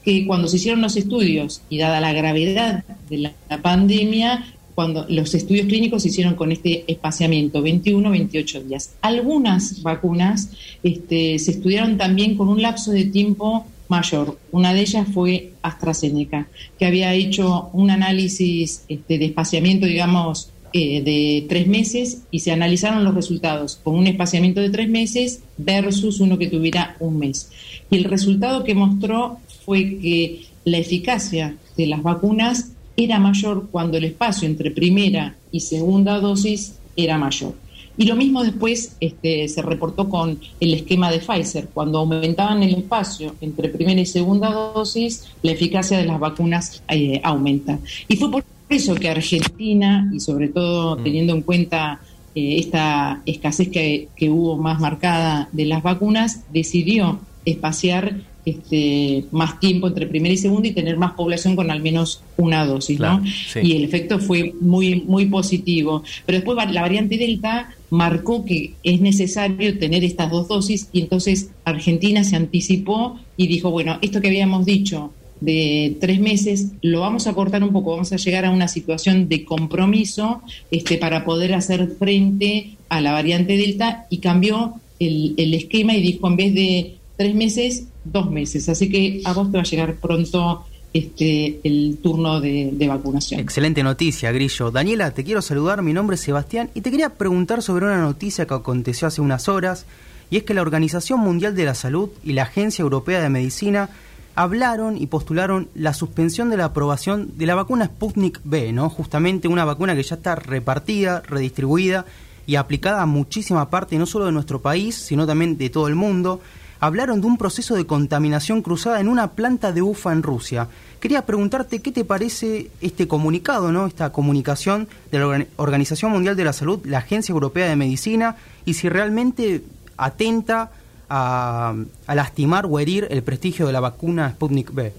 que 0.03 0.27
cuando 0.27 0.47
se 0.47 0.57
hicieron 0.57 0.81
los 0.81 0.97
estudios 0.97 1.61
y 1.69 1.77
dada 1.77 2.01
la 2.01 2.13
gravedad 2.13 2.83
de 3.09 3.17
la 3.49 3.61
pandemia, 3.61 4.45
cuando 4.75 5.05
los 5.09 5.33
estudios 5.35 5.67
clínicos 5.67 6.03
se 6.03 6.09
hicieron 6.09 6.35
con 6.35 6.51
este 6.51 6.83
espaciamiento, 6.87 7.61
21, 7.61 8.09
28 8.09 8.63
días. 8.63 8.91
Algunas 9.01 9.81
vacunas 9.81 10.49
este, 10.83 11.37
se 11.39 11.51
estudiaron 11.51 11.97
también 11.97 12.35
con 12.35 12.49
un 12.49 12.61
lapso 12.61 12.91
de 12.91 13.05
tiempo 13.05 13.65
mayor. 13.87 14.39
Una 14.51 14.73
de 14.73 14.81
ellas 14.81 15.07
fue 15.13 15.51
AstraZeneca, 15.61 16.47
que 16.79 16.85
había 16.85 17.13
hecho 17.13 17.69
un 17.73 17.91
análisis 17.91 18.83
este, 18.87 19.17
de 19.17 19.25
espaciamiento, 19.25 19.85
digamos, 19.85 20.49
eh, 20.75 21.03
de 21.03 21.45
tres 21.47 21.67
meses 21.67 22.23
y 22.31 22.39
se 22.39 22.51
analizaron 22.51 23.03
los 23.03 23.13
resultados 23.13 23.79
con 23.83 23.93
un 23.93 24.07
espaciamiento 24.07 24.59
de 24.59 24.71
tres 24.71 24.89
meses 24.89 25.43
versus 25.55 26.19
uno 26.19 26.39
que 26.39 26.47
tuviera 26.47 26.95
un 26.99 27.19
mes. 27.19 27.51
Y 27.91 27.97
el 27.97 28.05
resultado 28.05 28.63
que 28.63 28.73
mostró 28.73 29.37
fue 29.65 29.99
que 29.99 30.45
la 30.65 30.79
eficacia 30.79 31.57
de 31.77 31.85
las 31.85 32.01
vacunas 32.01 32.71
era 32.95 33.19
mayor 33.19 33.67
cuando 33.71 33.97
el 33.97 34.05
espacio 34.05 34.47
entre 34.47 34.71
primera 34.71 35.35
y 35.51 35.59
segunda 35.61 36.19
dosis 36.19 36.75
era 36.95 37.17
mayor. 37.17 37.53
Y 37.95 38.05
lo 38.05 38.15
mismo 38.15 38.43
después 38.43 38.95
este, 38.99 39.47
se 39.47 39.61
reportó 39.61 40.09
con 40.09 40.39
el 40.59 40.73
esquema 40.73 41.11
de 41.11 41.19
Pfizer. 41.19 41.69
Cuando 41.73 41.99
aumentaban 41.99 42.63
el 42.63 42.73
espacio 42.75 43.35
entre 43.39 43.69
primera 43.69 44.01
y 44.01 44.05
segunda 44.05 44.51
dosis, 44.51 45.25
la 45.43 45.51
eficacia 45.51 45.97
de 45.97 46.05
las 46.05 46.19
vacunas 46.19 46.81
eh, 46.87 47.21
aumenta. 47.23 47.77
Y 48.07 48.15
fue 48.15 48.31
por 48.31 48.43
eso 48.69 48.95
que 48.95 49.09
Argentina, 49.09 50.09
y 50.11 50.19
sobre 50.19 50.47
todo 50.47 50.97
mm. 50.97 51.03
teniendo 51.03 51.33
en 51.33 51.41
cuenta 51.43 51.99
eh, 52.33 52.57
esta 52.57 53.21
escasez 53.27 53.69
que, 53.69 54.07
que 54.15 54.29
hubo 54.29 54.57
más 54.57 54.79
marcada 54.79 55.49
de 55.51 55.65
las 55.65 55.83
vacunas, 55.83 56.41
decidió 56.51 57.19
espaciar 57.45 58.21
este, 58.45 59.25
más 59.31 59.59
tiempo 59.59 59.87
entre 59.87 60.07
primera 60.07 60.33
y 60.33 60.37
segunda 60.37 60.67
y 60.67 60.73
tener 60.73 60.97
más 60.97 61.13
población 61.13 61.55
con 61.55 61.71
al 61.71 61.81
menos 61.81 62.21
una 62.37 62.65
dosis, 62.65 62.99
¿no? 62.99 63.23
Y 63.61 63.77
el 63.77 63.83
efecto 63.83 64.19
fue 64.19 64.53
muy, 64.59 65.01
muy 65.01 65.25
positivo. 65.27 66.03
Pero 66.25 66.39
después 66.39 66.57
la 66.71 66.81
variante 66.81 67.17
Delta 67.17 67.73
marcó 67.89 68.43
que 68.43 68.73
es 68.83 68.99
necesario 69.01 69.77
tener 69.77 70.03
estas 70.03 70.31
dos 70.31 70.47
dosis 70.47 70.89
y 70.91 71.01
entonces 71.01 71.51
Argentina 71.63 72.23
se 72.23 72.35
anticipó 72.35 73.19
y 73.37 73.47
dijo, 73.47 73.71
bueno, 73.71 73.97
esto 74.01 74.19
que 74.19 74.27
habíamos 74.27 74.65
dicho 74.65 75.11
de 75.39 75.97
tres 75.99 76.19
meses, 76.19 76.71
lo 76.81 77.01
vamos 77.01 77.27
a 77.27 77.33
cortar 77.33 77.63
un 77.63 77.73
poco, 77.73 77.91
vamos 77.91 78.13
a 78.13 78.17
llegar 78.17 78.45
a 78.45 78.51
una 78.51 78.67
situación 78.67 79.27
de 79.27 79.43
compromiso 79.43 80.41
este, 80.71 80.97
para 80.97 81.25
poder 81.25 81.53
hacer 81.53 81.89
frente 81.99 82.77
a 82.87 83.01
la 83.01 83.11
variante 83.11 83.57
Delta 83.57 84.07
y 84.09 84.19
cambió 84.19 84.75
el, 84.99 85.33
el 85.37 85.53
esquema 85.53 85.95
y 85.95 86.01
dijo, 86.01 86.27
en 86.27 86.35
vez 86.37 86.53
de 86.53 86.95
tres 87.17 87.35
meses, 87.35 87.87
dos 88.03 88.29
meses. 88.29 88.69
Así 88.69 88.89
que 88.89 89.21
a 89.25 89.33
vos 89.33 89.51
te 89.51 89.57
va 89.57 89.63
a 89.63 89.65
llegar 89.65 89.95
pronto 89.95 90.65
este, 90.93 91.59
el 91.63 91.97
turno 92.01 92.39
de, 92.39 92.85
vacunación. 92.87 93.39
Excelente 93.39 93.81
noticia, 93.83 94.31
Grillo. 94.31 94.69
Daniela, 94.69 95.11
te 95.11 95.23
quiero 95.23 95.41
saludar, 95.41 95.81
mi 95.81 95.93
nombre 95.93 96.15
es 96.15 96.21
Sebastián 96.21 96.69
y 96.75 96.81
te 96.81 96.91
quería 96.91 97.09
preguntar 97.09 97.61
sobre 97.63 97.85
una 97.85 97.99
noticia 97.99 98.45
que 98.45 98.53
aconteció 98.53 99.07
hace 99.07 99.21
unas 99.21 99.49
horas 99.49 99.85
y 100.29 100.37
es 100.37 100.43
que 100.43 100.53
la 100.53 100.61
Organización 100.61 101.19
Mundial 101.19 101.55
de 101.55 101.65
la 101.65 101.75
Salud 101.75 102.09
y 102.23 102.33
la 102.33 102.43
Agencia 102.43 102.83
Europea 102.83 103.21
de 103.21 103.29
Medicina 103.29 103.89
hablaron 104.35 104.97
y 104.97 105.07
postularon 105.07 105.69
la 105.75 105.93
suspensión 105.93 106.49
de 106.49 106.57
la 106.57 106.65
aprobación 106.65 107.31
de 107.37 107.45
la 107.45 107.55
vacuna 107.55 107.85
Sputnik 107.85 108.41
B, 108.43 108.71
¿no? 108.71 108.89
Justamente 108.89 109.47
una 109.47 109.65
vacuna 109.65 109.95
que 109.95 110.03
ya 110.03 110.15
está 110.15 110.35
repartida, 110.35 111.21
redistribuida 111.21 112.05
y 112.45 112.55
aplicada 112.55 113.01
a 113.01 113.05
muchísima 113.05 113.69
parte 113.69 113.97
no 113.97 114.05
solo 114.05 114.25
de 114.25 114.31
nuestro 114.31 114.61
país, 114.61 114.95
sino 114.95 115.25
también 115.25 115.57
de 115.57 115.69
todo 115.69 115.87
el 115.87 115.95
mundo 115.95 116.41
hablaron 116.83 117.21
de 117.21 117.27
un 117.27 117.37
proceso 117.37 117.75
de 117.75 117.85
contaminación 117.85 118.61
cruzada 118.61 118.99
en 118.99 119.07
una 119.07 119.31
planta 119.31 119.71
de 119.71 119.81
UFA 119.81 120.11
en 120.11 120.21
Rusia. 120.21 120.67
Quería 120.99 121.25
preguntarte 121.25 121.79
qué 121.79 121.93
te 121.93 122.03
parece 122.03 122.71
este 122.81 123.07
comunicado, 123.07 123.71
¿no? 123.71 123.87
esta 123.87 124.11
comunicación 124.11 124.89
de 125.09 125.19
la 125.19 125.45
Organización 125.55 126.11
Mundial 126.11 126.35
de 126.35 126.43
la 126.43 126.51
Salud, 126.51 126.85
la 126.85 126.97
Agencia 126.97 127.31
Europea 127.31 127.69
de 127.69 127.77
Medicina, 127.77 128.35
y 128.65 128.73
si 128.73 128.89
realmente 128.89 129.63
atenta 129.95 130.71
a, 131.09 131.73
lastimar 132.13 132.65
o 132.69 132.77
herir 132.77 133.07
el 133.09 133.23
prestigio 133.23 133.65
de 133.65 133.71
la 133.71 133.79
vacuna 133.79 134.31
Sputnik 134.31 134.73
B. 134.73 134.91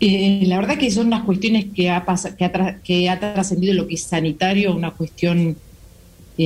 Eh, 0.00 0.40
la 0.46 0.56
verdad 0.56 0.78
que 0.78 0.90
son 0.90 1.06
unas 1.06 1.22
cuestiones 1.22 1.66
que 1.72 1.90
ha, 1.90 2.04
que 2.36 2.44
ha, 2.44 2.80
que 2.82 3.08
ha 3.08 3.20
trascendido 3.20 3.72
lo 3.74 3.86
que 3.86 3.94
es 3.94 4.02
sanitario, 4.02 4.74
una 4.74 4.90
cuestión 4.90 5.56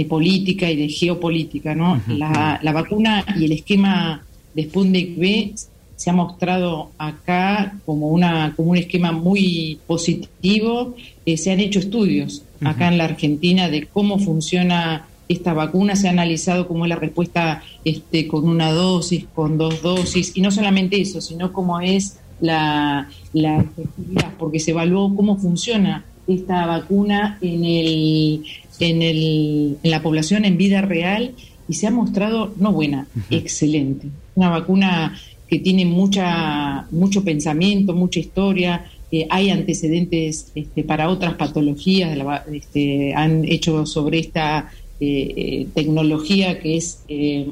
eh, 0.00 0.04
política 0.04 0.70
y 0.70 0.76
de 0.76 0.88
geopolítica. 0.88 1.74
¿no? 1.74 2.00
la, 2.08 2.60
la, 2.62 2.72
vacuna 2.72 3.24
y 3.38 3.44
el 3.44 3.52
esquema 3.52 4.22
de 4.54 4.64
Sputnik 4.64 5.18
B 5.18 5.54
se 5.96 6.10
ha 6.10 6.12
mostrado 6.12 6.90
acá 6.98 7.78
como, 7.86 8.08
una, 8.08 8.52
como 8.54 8.72
un 8.72 8.76
esquema 8.76 9.12
muy 9.12 9.78
positivo. 9.86 10.94
Eh, 11.24 11.36
se 11.36 11.50
han 11.50 11.60
hecho 11.60 11.78
estudios 11.78 12.42
acá 12.62 12.88
en 12.88 12.98
la 12.98 13.04
Argentina 13.04 13.68
de 13.68 13.86
cómo 13.86 14.18
funciona 14.18 15.06
esta 15.28 15.54
vacuna, 15.54 15.96
se 15.96 16.06
ha 16.06 16.10
analizado 16.10 16.68
cómo 16.68 16.84
es 16.84 16.90
la 16.90 16.96
respuesta 16.96 17.62
este, 17.84 18.28
con 18.28 18.48
una 18.48 18.70
dosis, 18.70 19.24
con 19.34 19.58
dos 19.58 19.82
dosis, 19.82 20.36
y 20.36 20.40
no 20.40 20.50
solamente 20.50 21.00
eso, 21.00 21.20
sino 21.20 21.52
cómo 21.52 21.80
es 21.80 22.18
la, 22.40 23.08
la 23.32 23.58
efectividad, 23.58 24.34
porque 24.38 24.60
se 24.60 24.70
evaluó 24.70 25.14
cómo 25.16 25.36
funciona 25.36 26.04
esta 26.26 26.66
vacuna 26.66 27.38
en, 27.40 27.64
el, 27.64 28.44
en, 28.80 29.02
el, 29.02 29.78
en 29.82 29.90
la 29.90 30.02
población 30.02 30.44
en 30.44 30.56
vida 30.56 30.82
real 30.82 31.34
y 31.68 31.74
se 31.74 31.86
ha 31.86 31.90
mostrado 31.90 32.52
no 32.58 32.72
buena, 32.72 33.06
excelente. 33.30 34.08
Una 34.34 34.50
vacuna 34.50 35.18
que 35.48 35.58
tiene 35.58 35.84
mucha, 35.84 36.86
mucho 36.90 37.24
pensamiento, 37.24 37.92
mucha 37.94 38.20
historia, 38.20 38.84
eh, 39.10 39.26
hay 39.30 39.50
antecedentes 39.50 40.50
este, 40.54 40.82
para 40.82 41.08
otras 41.08 41.34
patologías, 41.34 42.18
este, 42.52 43.14
han 43.14 43.44
hecho 43.44 43.86
sobre 43.86 44.18
esta 44.18 44.70
eh, 44.98 45.34
eh, 45.36 45.66
tecnología 45.74 46.58
que 46.58 46.76
es 46.76 47.00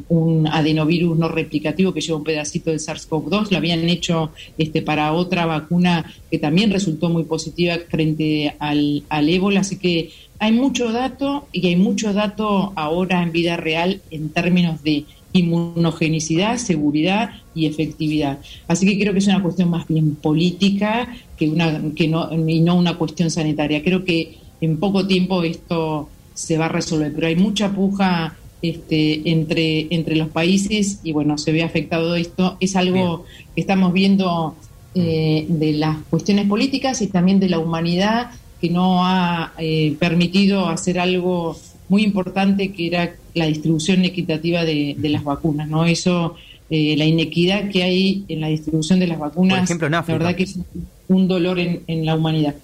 un 0.09 0.47
adenovirus 0.47 1.19
no 1.19 1.29
replicativo 1.29 1.93
que 1.93 2.01
lleva 2.01 2.19
un 2.19 2.25
pedacito 2.25 2.71
de 2.71 2.79
SARS-CoV-2, 2.79 3.51
lo 3.51 3.57
habían 3.57 3.89
hecho 3.89 4.33
este, 4.59 4.83
para 4.83 5.13
otra 5.13 5.47
vacuna 5.47 6.13
que 6.31 6.39
también 6.39 6.71
resultó 6.71 7.09
muy 7.09 7.25
positiva 7.25 7.77
frente 7.89 8.55
al, 8.59 9.03
al 9.09 9.29
ébola, 9.29 9.61
así 9.61 9.77
que 9.77 10.11
hay 10.39 10.53
mucho 10.53 10.93
dato 10.93 11.47
y 11.53 11.67
hay 11.67 11.77
mucho 11.77 12.13
dato 12.13 12.73
ahora 12.77 13.23
en 13.23 13.33
vida 13.33 13.57
real 13.57 14.01
en 14.11 14.31
términos 14.31 14.83
de 14.83 15.05
inmunogenicidad, 15.35 16.59
seguridad 16.59 17.31
y 17.55 17.67
efectividad. 17.67 18.39
Así 18.69 18.87
que 18.87 18.99
creo 18.99 19.13
que 19.13 19.19
es 19.19 19.27
una 19.27 19.43
cuestión 19.43 19.69
más 19.69 19.87
bien 19.87 20.15
política 20.15 21.15
que 21.37 21.49
una 21.49 21.83
que 21.95 22.09
no 22.09 22.31
y 22.49 22.61
no 22.61 22.77
una 22.77 22.97
cuestión 22.97 23.31
sanitaria. 23.31 23.83
Creo 23.83 24.05
que 24.05 24.39
en 24.61 24.79
poco 24.79 25.07
tiempo 25.07 25.43
esto 25.43 26.09
se 26.35 26.59
va 26.59 26.67
a 26.67 26.69
resolver, 26.69 27.13
pero 27.15 27.29
hay 27.29 27.37
mucha 27.37 27.73
puja 27.73 28.37
este, 28.61 29.31
entre, 29.31 29.87
entre 29.91 30.17
los 30.17 30.29
países 30.29 31.01
y 31.03 31.13
bueno, 31.13 31.39
se 31.39 31.53
ve 31.53 31.63
afectado 31.63 32.17
esto. 32.17 32.57
Es 32.61 32.77
algo 32.77 33.25
que 33.55 33.61
estamos 33.61 33.93
viendo 33.93 34.57
eh, 34.95 35.47
de 35.49 35.73
las 35.73 35.97
cuestiones 36.11 36.47
políticas 36.47 37.03
y 37.03 37.09
también 37.09 37.41
de 37.41 37.49
la 37.49 37.59
humanidad 37.59 38.31
que 38.61 38.71
no 38.71 39.05
ha 39.05 39.53
eh, 39.59 39.97
permitido 39.99 40.69
hacer 40.69 40.99
algo 40.99 41.59
muy 41.89 42.03
importante 42.03 42.73
que 42.73 42.87
era 42.87 43.15
la 43.35 43.47
distribución 43.47 44.05
equitativa 44.05 44.65
de, 44.65 44.97
las 45.01 45.25
vacunas, 45.25 45.69
¿no? 45.69 45.85
Eso, 45.85 46.37
eh, 46.71 46.97
la 46.97 47.05
inequidad 47.05 47.69
que 47.71 47.83
hay 47.83 48.25
en 48.29 48.41
la 48.41 48.49
distribución 48.49 49.01
de 49.01 49.09
las 49.09 49.19
vacunas, 49.19 49.59
Por 49.59 49.65
ejemplo, 49.65 49.87
en 49.89 49.95
África. 49.95 50.19
la 50.19 50.25
verdad 50.25 50.37
que 50.37 50.45
es 50.45 50.59
un 51.09 51.29
dolor 51.29 51.59
en, 51.59 52.07
la 52.07 52.15
humanidad. 52.15 52.55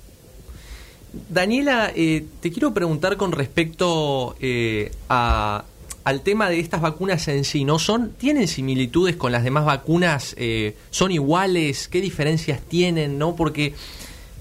Daniela, 1.29 1.93
eh, 1.95 2.25
te 2.41 2.51
quiero 2.51 2.73
preguntar 2.73 3.17
con 3.17 3.33
respecto 3.33 4.37
eh, 4.41 4.93
al 5.09 6.21
tema 6.23 6.49
de 6.49 6.61
estas 6.61 6.81
vacunas 6.81 7.27
en 7.29 7.45
sí, 7.45 7.65
¿no 7.65 7.79
son 7.79 8.13
tienen 8.13 8.49
similitudes 8.49 9.17
con 9.17 9.33
las 9.33 9.45
demás 9.45 9.65
vacunas? 9.65 10.37
¿Son 10.91 11.13
iguales? 11.13 11.89
¿Qué 11.89 12.01
diferencias 12.01 12.61
tienen? 12.61 13.19
¿No? 13.19 13.37
Porque 13.37 13.75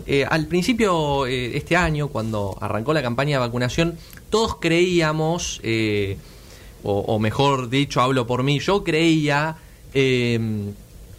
eh, 0.05 0.25
al 0.29 0.47
principio 0.47 1.25
eh, 1.25 1.57
este 1.57 1.75
año, 1.75 2.07
cuando 2.07 2.57
arrancó 2.59 2.93
la 2.93 3.01
campaña 3.01 3.37
de 3.37 3.45
vacunación, 3.45 3.97
todos 4.29 4.55
creíamos, 4.55 5.59
eh, 5.63 6.17
o, 6.83 7.19
mejor 7.19 7.69
dicho, 7.69 7.99
hablo 7.99 8.25
por 8.25 8.43
mí, 8.43 8.59
yo 8.59 8.85
creía 8.85 9.57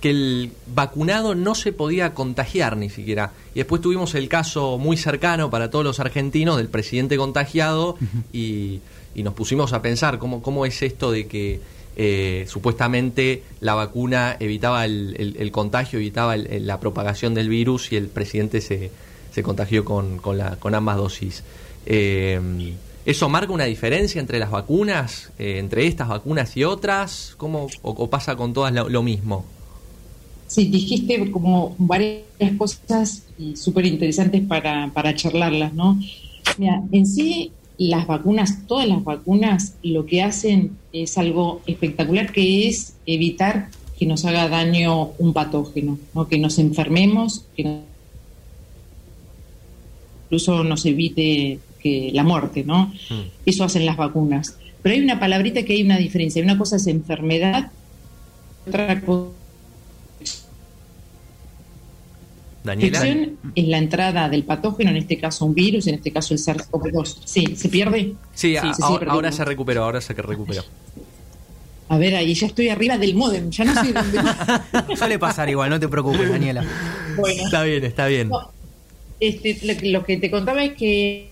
que 0.00 0.10
el 0.10 0.52
vacunado 0.74 1.34
no 1.34 1.54
se 1.54 1.72
podía 1.72 2.14
contagiar 2.14 2.76
ni 2.76 2.90
siquiera. 2.90 3.32
Y 3.54 3.58
después 3.60 3.82
tuvimos 3.82 4.14
el 4.14 4.28
caso 4.28 4.78
muy 4.78 4.96
cercano 4.96 5.50
para 5.50 5.70
todos 5.70 5.84
los 5.84 6.00
argentinos 6.00 6.56
del 6.56 6.68
presidente 6.68 7.16
contagiado 7.16 7.96
y, 8.32 8.80
y 9.14 9.22
nos 9.22 9.34
pusimos 9.34 9.72
a 9.72 9.82
pensar 9.82 10.18
cómo, 10.18 10.42
cómo 10.42 10.66
es 10.66 10.82
esto 10.82 11.10
de 11.12 11.26
que 11.26 11.60
eh, 11.96 12.46
supuestamente 12.48 13.42
la 13.60 13.74
vacuna 13.74 14.36
evitaba 14.40 14.84
el, 14.84 15.50
contagio, 15.52 15.98
evitaba 15.98 16.36
la 16.36 16.80
propagación 16.80 17.34
del 17.34 17.48
virus 17.48 17.92
y 17.92 17.96
el 17.96 18.08
presidente 18.08 18.60
se, 18.60 18.90
se 19.32 19.42
contagió 19.42 19.84
con, 19.84 20.18
con, 20.18 20.38
la, 20.38 20.56
con 20.56 20.74
ambas 20.74 20.96
dosis. 20.96 21.42
Eh, 21.86 22.40
¿Eso 23.06 23.28
marca 23.28 23.52
una 23.52 23.64
diferencia 23.64 24.20
entre 24.20 24.38
las 24.38 24.50
vacunas, 24.50 25.32
eh, 25.38 25.58
entre 25.58 25.86
estas 25.86 26.08
vacunas 26.08 26.56
y 26.56 26.64
otras? 26.64 27.34
¿Cómo, 27.38 27.68
o, 27.82 28.10
pasa 28.10 28.36
con 28.36 28.52
todas 28.52 28.72
lo, 28.72 29.02
mismo? 29.02 29.44
Sí, 30.50 30.64
dijiste 30.64 31.30
como 31.30 31.76
varias 31.78 32.24
cosas 32.58 33.22
súper 33.54 33.86
interesantes 33.86 34.42
para, 34.42 34.90
para 34.92 35.14
charlarlas, 35.14 35.72
¿no? 35.74 35.96
Mira, 36.58 36.82
en 36.90 37.06
sí 37.06 37.52
las 37.78 38.08
vacunas, 38.08 38.66
todas 38.66 38.88
las 38.88 39.04
vacunas, 39.04 39.74
lo 39.84 40.06
que 40.06 40.22
hacen 40.22 40.72
es 40.92 41.16
algo 41.18 41.62
espectacular, 41.68 42.32
que 42.32 42.66
es 42.66 42.94
evitar 43.06 43.68
que 43.96 44.06
nos 44.06 44.24
haga 44.24 44.48
daño 44.48 45.10
un 45.18 45.32
patógeno, 45.32 46.00
¿no? 46.16 46.26
que 46.26 46.36
nos 46.36 46.58
enfermemos, 46.58 47.44
que 47.56 47.82
incluso 50.24 50.64
nos 50.64 50.84
evite 50.84 51.60
que 51.80 52.10
la 52.12 52.24
muerte, 52.24 52.64
¿no? 52.64 52.86
Mm. 53.08 53.46
Eso 53.46 53.62
hacen 53.62 53.86
las 53.86 53.96
vacunas. 53.96 54.56
Pero 54.82 54.96
hay 54.96 55.00
una 55.00 55.20
palabrita 55.20 55.62
que 55.62 55.74
hay 55.74 55.82
una 55.82 55.96
diferencia. 55.96 56.42
Una 56.42 56.58
cosa 56.58 56.74
es 56.74 56.88
enfermedad, 56.88 57.70
otra 58.66 59.00
cosa 59.00 59.39
Daniela. 62.62 63.04
es 63.54 63.68
la 63.68 63.78
entrada 63.78 64.28
del 64.28 64.44
patógeno, 64.44 64.90
en 64.90 64.96
este 64.96 65.18
caso 65.18 65.44
un 65.46 65.54
virus, 65.54 65.86
en 65.86 65.94
este 65.94 66.12
caso 66.12 66.34
el 66.34 66.40
SARS-CoV-2. 66.40 67.18
Sí, 67.24 67.56
¿se 67.56 67.68
pierde? 67.68 68.14
Sí, 68.34 68.56
ahora, 68.56 69.32
se 69.32 69.44
recuperó, 69.44 69.84
ahora 69.84 70.00
se 70.00 70.12
recuperó. 70.14 70.62
A 71.88 71.98
ver, 71.98 72.14
ahí 72.14 72.34
ya 72.34 72.46
estoy 72.46 72.68
arriba 72.68 72.98
del 72.98 73.14
modem, 73.14 73.50
ya 73.50 73.64
no 73.64 73.74
sé 73.82 73.92
dónde. 73.92 74.96
Suele 74.96 75.18
pasar 75.18 75.48
igual, 75.48 75.70
no 75.70 75.80
te 75.80 75.88
preocupes, 75.88 76.30
Daniela. 76.30 76.64
Bueno. 77.16 77.44
Está 77.44 77.62
bien, 77.64 77.84
está 77.84 78.06
bien. 78.06 78.30
este, 79.18 79.58
lo 79.88 80.04
que 80.04 80.16
te 80.18 80.30
contaba 80.30 80.62
es 80.62 80.74
que 80.74 81.30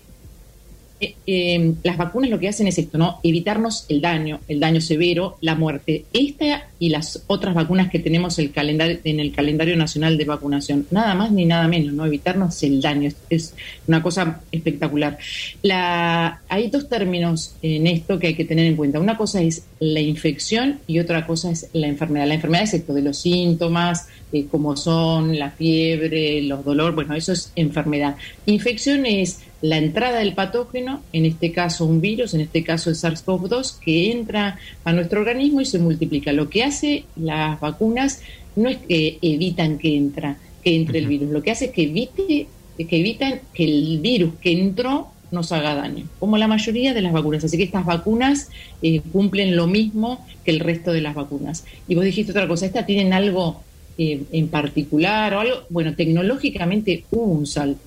eh, 1.01 1.15
em, 1.25 1.75
las 1.83 1.97
vacunas 1.97 2.29
lo 2.29 2.39
que 2.39 2.49
hacen 2.49 2.67
es 2.67 2.77
esto, 2.77 2.97
¿no? 2.97 3.19
Evitarnos 3.23 3.85
el 3.87 4.01
daño, 4.01 4.39
el 4.47 4.59
daño 4.59 4.81
severo, 4.81 5.37
la 5.41 5.55
muerte. 5.55 6.05
Esta 6.11 6.67
y 6.77 6.89
las 6.89 7.23
otras 7.27 7.55
vacunas 7.55 7.89
que 7.89 7.99
tenemos 7.99 8.37
en 8.39 9.19
el 9.19 9.31
calendario 9.31 9.77
nacional 9.77 10.17
de 10.17 10.25
vacunación. 10.25 10.87
Nada 10.91 11.15
más 11.15 11.31
ni 11.31 11.45
nada 11.45 11.67
menos, 11.67 11.93
¿no? 11.93 12.05
Evitarnos 12.05 12.61
el 12.63 12.81
daño. 12.81 13.09
Es, 13.29 13.53
una 13.87 14.03
cosa 14.03 14.41
espectacular. 14.51 15.17
La, 15.61 16.41
hay 16.49 16.69
dos 16.69 16.89
términos 16.89 17.55
en 17.61 17.87
esto 17.87 18.19
que 18.19 18.27
hay 18.27 18.35
que 18.35 18.45
tener 18.45 18.65
en 18.65 18.75
cuenta. 18.75 18.99
Una 18.99 19.17
cosa 19.17 19.41
es 19.41 19.63
la 19.79 20.01
infección 20.01 20.79
y 20.85 20.99
otra 20.99 21.25
cosa 21.25 21.51
es 21.51 21.69
la 21.73 21.87
enfermedad. 21.87 22.27
La 22.27 22.35
enfermedad 22.35 22.63
es 22.63 22.73
esto 22.73 22.93
de 22.93 23.01
los 23.01 23.17
síntomas, 23.17 24.07
como 24.51 24.77
son 24.77 25.39
la 25.39 25.51
fiebre, 25.51 26.41
los 26.43 26.63
dolores, 26.63 26.95
bueno, 26.95 27.15
eso 27.15 27.33
es 27.33 27.51
enfermedad. 27.55 28.15
Infección 28.45 29.05
es 29.05 29.39
la 29.61 29.77
entrada 29.77 30.19
del 30.19 30.33
patógeno, 30.33 31.01
en 31.11 31.25
este 31.25 31.51
caso 31.51 31.85
un 31.85 32.01
virus, 32.01 32.33
en 32.33 32.41
este 32.41 32.63
caso 32.63 32.89
el 32.89 32.95
SARS-CoV-2, 32.95 33.79
que 33.79 34.11
entra 34.11 34.57
a 34.83 34.93
nuestro 34.93 35.19
organismo 35.19 35.61
y 35.61 35.65
se 35.65 35.79
multiplica. 35.79 36.31
Lo 36.31 36.49
que 36.49 36.63
hace 36.63 37.03
las 37.15 37.59
vacunas 37.59 38.21
no 38.55 38.69
es 38.69 38.77
que 38.77 39.17
evitan 39.21 39.77
que 39.77 39.95
entra, 39.95 40.37
que 40.63 40.75
entre 40.75 40.99
el 40.99 41.07
virus, 41.07 41.29
lo 41.29 41.41
que 41.41 41.51
hace 41.51 41.65
es 41.65 41.71
que 41.71 41.83
evite, 41.83 42.47
que 42.77 42.99
evitan 42.99 43.41
que 43.53 43.65
el 43.65 43.99
virus 43.99 44.35
que 44.41 44.51
entró 44.51 45.09
nos 45.31 45.51
haga 45.51 45.75
daño, 45.75 46.05
como 46.19 46.37
la 46.37 46.47
mayoría 46.47 46.93
de 46.93 47.01
las 47.01 47.13
vacunas. 47.13 47.43
Así 47.43 47.57
que 47.57 47.63
estas 47.63 47.85
vacunas 47.85 48.49
eh, 48.81 49.01
cumplen 49.11 49.55
lo 49.55 49.67
mismo 49.67 50.25
que 50.43 50.51
el 50.51 50.59
resto 50.59 50.91
de 50.91 51.01
las 51.01 51.13
vacunas. 51.13 51.65
Y 51.87 51.95
vos 51.95 52.03
dijiste 52.03 52.31
otra 52.31 52.47
cosa, 52.47 52.65
¿estas 52.65 52.85
tienen 52.85 53.13
algo 53.13 53.61
eh, 53.97 54.23
en 54.31 54.47
particular 54.47 55.33
o 55.33 55.41
algo? 55.41 55.55
Bueno, 55.69 55.93
tecnológicamente 55.93 57.03
hubo 57.11 57.25
un 57.25 57.45
salto 57.45 57.81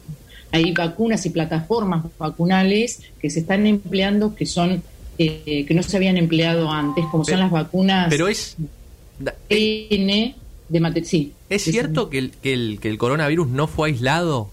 hay 0.53 0.73
vacunas 0.73 1.25
y 1.27 1.31
plataformas 1.31 2.05
vacunales 2.19 3.01
que 3.21 3.31
se 3.31 3.41
están 3.41 3.67
empleando 3.67 4.35
que 4.35 4.47
son 4.47 4.83
eh, 5.19 5.65
que 5.67 5.75
no 5.75 5.83
se 5.83 5.97
habían 5.97 6.17
empleado 6.17 6.71
antes, 6.71 7.05
como 7.11 7.25
son 7.25 7.41
las 7.41 7.51
vacunas. 7.51 8.09
Pero 8.09 8.29
es 8.29 8.57
N 9.49 10.35
de 10.69 11.05
sí. 11.05 11.33
¿Es 11.51 11.65
cierto 11.65 12.09
que 12.09 12.19
el, 12.19 12.31
que, 12.31 12.55
el, 12.55 12.79
que 12.81 12.89
el 12.89 12.99
coronavirus 12.99 13.49
no 13.49 13.67
fue 13.67 13.91
aislado? 13.91 14.51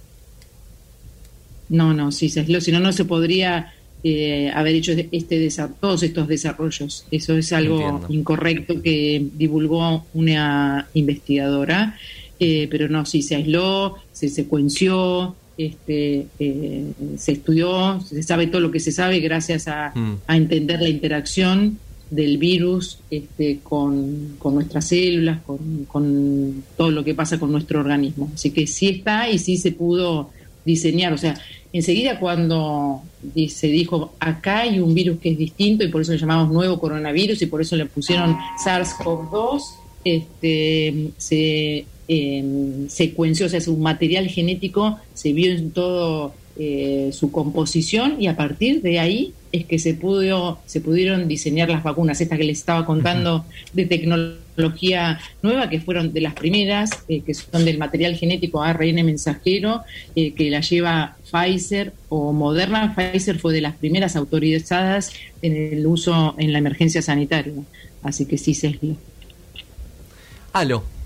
No, 1.69 1.93
no, 1.93 2.12
sí 2.12 2.29
se 2.29 2.41
aisló, 2.41 2.59
si 2.59 2.71
no, 2.71 2.79
no 2.79 2.91
se 2.91 3.05
podría 3.05 3.73
eh, 4.03 4.51
haber 4.53 4.75
hecho 4.75 4.91
este 5.12 5.49
todos 5.79 6.03
estos 6.03 6.27
desarrollos. 6.27 7.05
Eso 7.12 7.38
es 7.38 7.53
algo 7.53 8.05
incorrecto 8.09 8.81
que 8.81 9.25
divulgó 9.38 10.05
una 10.13 10.88
investigadora 10.93 11.95
eh, 12.39 12.67
pero 12.71 12.88
no, 12.88 13.05
sí 13.05 13.21
se 13.21 13.35
aisló, 13.35 13.95
se 14.13 14.29
secuenció, 14.29 15.35
este, 15.60 16.28
eh, 16.39 16.86
se 17.17 17.34
estudió, 17.34 18.00
se 18.02 18.24
sabe 18.24 18.48
todo 18.48 18.62
lo 18.62 18.72
que 18.72 18.80
se 18.80 18.91
sabe 18.93 19.19
gracias 19.19 19.67
a, 19.67 19.91
Mm. 19.93 20.15
a 20.26 20.38
entender 20.38 20.82
la 20.82 20.89
interacción 20.89 21.78
del 22.10 22.38
virus 22.38 23.00
este, 23.12 23.60
con, 23.62 24.36
con 24.39 24.56
nuestras 24.56 24.88
células, 24.88 25.41
con, 25.45 25.86
con 25.86 26.63
todo 26.78 26.89
lo 26.91 27.04
que 27.04 27.13
pasa 27.13 27.38
con 27.39 27.52
nuestro 27.52 27.82
organismo. 27.82 28.32
Así 28.34 28.52
que 28.52 28.65
sí 28.67 28.88
está 28.88 29.30
y 29.30 29.38
sí 29.38 29.58
se 29.58 29.74
pudo 29.74 30.30
diseñar. 30.65 31.13
O 31.13 31.17
sea, 31.17 31.36
enseguida 31.74 32.19
cuando 32.19 33.04
se 33.50 33.67
dijo 33.67 34.13
acá 34.19 34.60
hay 34.62 34.80
un 34.80 34.93
virus 34.95 35.19
que 35.19 35.32
es 35.32 35.38
distinto 35.38 35.84
y 35.84 35.89
por 35.89 36.02
eso 36.02 36.13
le 36.13 36.17
llamamos 36.17 36.52
nuevo 36.52 36.80
coronavirus 36.80 37.41
y 37.41 37.45
por 37.48 37.62
eso 37.62 37.76
le 37.76 37.86
pusieron 37.86 38.36
SARS-CoV-2, 38.65 39.62
este, 40.06 41.12
se 41.17 41.86
eh, 42.10 42.43
secuenció, 42.89 43.45
o 43.45 43.50
sea, 43.50 43.62
su 43.62 43.78
material 43.78 44.28
genético 44.28 45.00
se 45.13 45.32
vio 45.32 45.52
en 45.52 45.72
todo 45.72 46.34
eh, 46.62 47.12
su 47.13 47.32
composición 47.32 48.22
y 48.22 48.28
a 48.28 48.36
partir 48.36 48.82
de 48.82 49.00
ahí 49.00 49.34
es 49.54 49.65
que 49.65 49.80
se 49.80 49.93
pudo 49.93 50.60
se 50.65 50.82
pudieron 50.82 51.30
diseñar 51.30 51.69
las 51.69 51.84
vacunas 51.84 52.19
estas 52.19 52.38
que 52.38 52.43
les 52.43 52.60
estaba 52.60 52.86
contando 52.86 53.45
de 53.72 53.86
tecnología 53.86 55.22
nueva 55.41 55.69
que 55.69 55.80
fueron 55.80 56.12
de 56.12 56.19
las 56.19 56.34
primeras 56.34 56.89
eh, 57.08 57.22
que 57.22 57.34
son 57.34 57.63
del 57.63 57.78
material 57.78 58.17
genético 58.17 58.62
ARN 58.62 59.06
mensajero 59.06 59.84
eh, 60.17 60.34
que 60.34 60.50
la 60.50 60.60
lleva 60.60 61.15
Pfizer 61.32 61.93
o 62.10 62.34
Moderna. 62.34 62.93
Pfizer 62.93 63.39
fue 63.39 63.54
de 63.54 63.62
las 63.62 63.76
primeras 63.76 64.17
autorizadas 64.17 65.13
en 65.41 65.56
el 65.56 65.88
uso 65.88 66.36
en 66.38 66.52
la 66.52 66.60
emergencia 66.60 67.02
sanitaria. 67.02 67.54
Así 68.04 68.26
que 68.26 68.38
sí 68.38 68.54
se 68.54 68.78
Aló. 70.52 70.98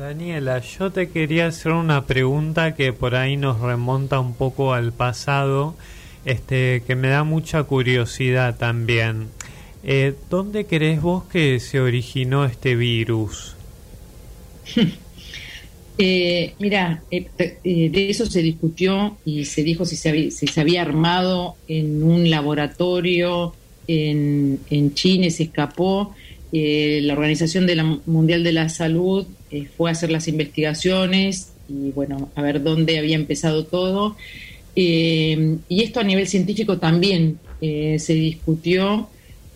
Daniela, 0.00 0.62
yo 0.62 0.90
te 0.90 1.10
quería 1.10 1.48
hacer 1.48 1.72
una 1.72 2.06
pregunta 2.06 2.74
que 2.74 2.94
por 2.94 3.14
ahí 3.14 3.36
nos 3.36 3.60
remonta 3.60 4.18
un 4.18 4.32
poco 4.32 4.72
al 4.72 4.94
pasado, 4.94 5.74
este, 6.24 6.82
que 6.86 6.96
me 6.96 7.08
da 7.08 7.22
mucha 7.22 7.64
curiosidad 7.64 8.56
también. 8.56 9.28
Eh, 9.84 10.14
¿Dónde 10.30 10.64
crees 10.64 11.02
vos 11.02 11.24
que 11.24 11.60
se 11.60 11.80
originó 11.80 12.46
este 12.46 12.76
virus? 12.76 13.56
Eh, 16.02 16.54
mira, 16.58 17.02
eh, 17.10 17.28
de 17.62 18.08
eso 18.08 18.24
se 18.24 18.40
discutió 18.40 19.18
y 19.26 19.44
se 19.44 19.62
dijo 19.62 19.84
si 19.84 19.96
se 19.96 20.60
había, 20.62 20.80
armado 20.80 21.56
en 21.68 22.02
un 22.02 22.30
laboratorio 22.30 23.54
en, 23.86 24.60
en 24.70 24.94
China 24.94 25.28
se 25.28 25.42
escapó. 25.42 26.14
Eh, 26.52 27.00
la 27.02 27.14
Organización 27.14 27.66
Mundial 28.06 28.42
de 28.42 28.52
la 28.52 28.68
Salud 28.68 29.26
eh, 29.50 29.66
fue 29.76 29.90
a 29.90 29.92
hacer 29.92 30.10
las 30.10 30.26
investigaciones 30.26 31.52
y 31.68 31.92
bueno, 31.92 32.30
a 32.34 32.42
ver 32.42 32.62
dónde 32.62 32.98
había 32.98 33.16
empezado 33.16 33.64
todo. 33.64 34.16
Eh, 34.74 35.56
y 35.68 35.82
esto 35.82 36.00
a 36.00 36.04
nivel 36.04 36.26
científico 36.26 36.78
también 36.78 37.38
se 37.60 38.14
discutió 38.14 39.10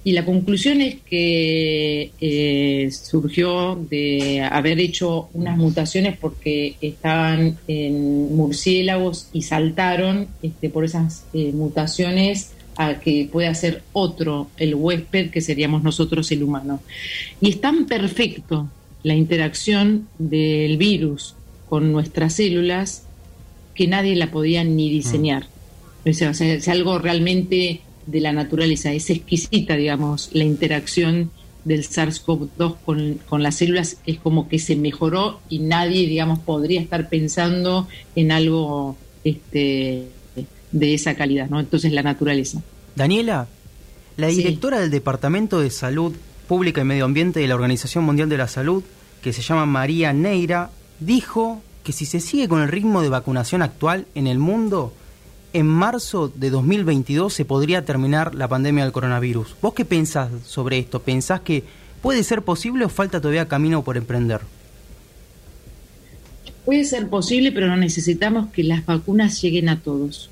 y 0.05 0.13
la 0.13 0.27
conclusión 0.27 0.83
es 0.83 0.97
que 1.09 2.91
surgió 2.93 3.77
de 3.89 4.43
haber 4.43 4.79
hecho 4.79 5.31
unas 5.33 5.57
mutaciones 5.57 6.19
porque 6.19 6.75
estaban 6.83 7.57
en 7.67 8.37
murciélagos 8.37 9.31
y 9.33 9.41
saltaron 9.41 10.29
este, 10.43 10.69
por 10.69 10.85
esas 10.85 11.25
mutaciones 11.33 12.54
a 12.77 13.01
que 13.01 13.29
pueda 13.31 13.55
ser 13.55 13.83
otro 13.93 14.49
el 14.57 14.75
huésped 14.75 15.31
que 15.31 15.41
seríamos 15.41 15.83
nosotros 15.83 16.31
el 16.33 16.43
humano. 16.43 16.81
Y 17.41 17.51
es 17.51 17.61
tan 17.61 17.87
perfecto 17.87 18.69
la 19.03 19.15
interacción 19.15 20.09
del 20.19 20.77
virus 20.77 21.35
con 21.69 21.93
nuestras 21.93 22.35
células 22.35 23.05
que 23.75 23.87
nadie 23.87 24.17
la 24.17 24.31
podía 24.31 24.65
ni 24.65 24.91
diseñar. 24.91 25.47
O 26.07 26.13
sea, 26.13 26.31
o 26.31 26.35
sea, 26.35 26.55
es 26.55 26.69
algo 26.69 26.99
realmente 26.99 27.81
de 28.07 28.21
la 28.21 28.33
naturaleza, 28.33 28.93
es 28.93 29.11
exquisita, 29.11 29.77
digamos, 29.77 30.31
la 30.33 30.45
interacción 30.45 31.31
del 31.65 31.83
SARS-CoV-2 31.83 32.77
con, 32.85 33.21
con 33.27 33.43
las 33.43 33.57
células, 33.57 33.97
es 34.07 34.19
como 34.19 34.49
que 34.49 34.59
se 34.59 34.77
mejoró 34.77 35.41
y 35.49 35.61
nadie, 35.61 36.07
digamos, 36.07 36.41
podría 36.41 36.81
estar 36.81 37.09
pensando 37.09 37.89
en 38.15 38.33
algo 38.33 38.97
este, 39.25 40.05
de 40.75 40.93
esa 40.93 41.15
calidad, 41.15 41.49
¿no? 41.49 41.61
Entonces 41.61 41.93
la 41.93 42.03
naturaleza. 42.03 42.61
Daniela, 42.97 43.47
la 44.17 44.29
Sí. 44.31 44.37
directora 44.37 44.81
del 44.81 44.91
Departamento 44.91 45.61
de 45.61 45.71
Salud 45.71 46.13
Pública 46.49 46.81
y 46.83 46.85
Medio 46.85 47.05
Ambiente 47.05 47.41
de 47.41 47.49
la 47.49 47.55
Organización 47.55 48.05
Mundial 48.05 48.29
de 48.29 48.37
la 48.37 48.49
Salud, 48.49 48.83
que 49.23 49.33
se 49.33 49.41
llama 49.41 49.67
María 49.67 50.13
Neira, 50.13 50.71
dijo 51.01 51.63
que 51.85 51.93
si 51.93 52.07
se 52.07 52.21
sigue 52.21 52.49
con 52.49 52.61
el 52.61 52.69
ritmo 52.69 53.03
de 53.03 53.09
vacunación 53.09 53.63
actual 53.63 54.07
en 54.15 54.27
el 54.27 54.39
mundo, 54.39 54.93
en 55.53 55.67
marzo 55.67 56.33
de 56.35 56.51
2022 56.51 57.33
se 57.33 57.45
podría 57.45 57.85
terminar 57.85 58.35
la 58.35 58.49
pandemia 58.49 58.83
del 58.83 58.93
coronavirus. 58.93 59.55
¿Vos 59.63 59.75
qué 59.75 59.85
pensás 59.85 60.29
sobre 60.45 60.79
esto? 60.79 61.01
¿Pensás 61.01 61.41
que 61.41 61.63
puede 62.03 62.25
ser 62.25 62.43
posible 62.43 62.85
o 62.85 62.89
falta 62.89 63.21
todavía 63.21 63.47
camino 63.47 63.85
por 63.85 63.97
emprender? 63.97 64.41
Puede 66.65 66.85
ser 66.85 67.09
posible, 67.09 67.53
pero 67.53 67.69
no 67.69 67.77
necesitamos 67.77 68.49
que 68.51 68.65
las 68.65 68.85
vacunas 68.87 69.41
lleguen 69.43 69.69
a 69.69 69.81
todos. 69.81 70.31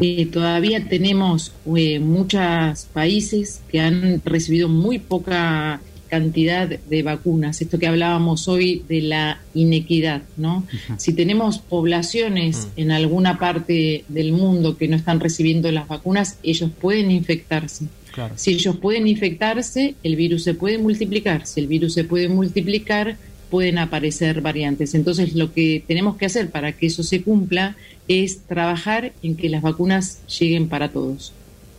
Eh, 0.00 0.26
todavía 0.26 0.88
tenemos 0.88 1.52
eh, 1.76 1.98
muchos 2.00 2.86
países 2.92 3.62
que 3.70 3.80
han 3.80 4.20
recibido 4.24 4.68
muy 4.68 4.98
poca 4.98 5.80
cantidad 6.10 6.68
de 6.68 7.02
vacunas. 7.02 7.62
Esto 7.62 7.78
que 7.78 7.86
hablábamos 7.86 8.48
hoy 8.48 8.84
de 8.88 9.00
la 9.00 9.40
inequidad, 9.54 10.22
¿no? 10.36 10.66
Si 10.98 11.12
tenemos 11.14 11.58
poblaciones 11.58 12.68
en 12.76 12.90
alguna 12.90 13.38
parte 13.38 14.04
del 14.08 14.32
mundo 14.32 14.76
que 14.76 14.88
no 14.88 14.96
están 14.96 15.20
recibiendo 15.20 15.70
las 15.70 15.86
vacunas, 15.88 16.38
ellos 16.42 16.70
pueden 16.78 17.10
infectarse. 17.12 17.86
Claro. 18.12 18.34
Si 18.36 18.50
ellos 18.50 18.76
pueden 18.76 19.06
infectarse, 19.06 19.94
el 20.02 20.16
virus 20.16 20.42
se 20.42 20.54
puede 20.54 20.78
multiplicar. 20.78 21.46
Si 21.46 21.60
el 21.60 21.68
virus 21.68 21.94
se 21.94 22.02
puede 22.02 22.28
multiplicar, 22.28 23.16
pueden 23.50 23.78
aparecer 23.78 24.40
variantes. 24.40 24.94
Entonces, 24.94 25.34
lo 25.34 25.52
que 25.52 25.84
tenemos 25.86 26.16
que 26.16 26.26
hacer 26.26 26.50
para 26.50 26.72
que 26.72 26.86
eso 26.86 27.02
se 27.02 27.22
cumpla 27.22 27.76
es 28.10 28.42
trabajar 28.42 29.12
en 29.22 29.36
que 29.36 29.48
las 29.48 29.62
vacunas 29.62 30.20
lleguen 30.26 30.68
para 30.68 30.90
todos. 30.90 31.32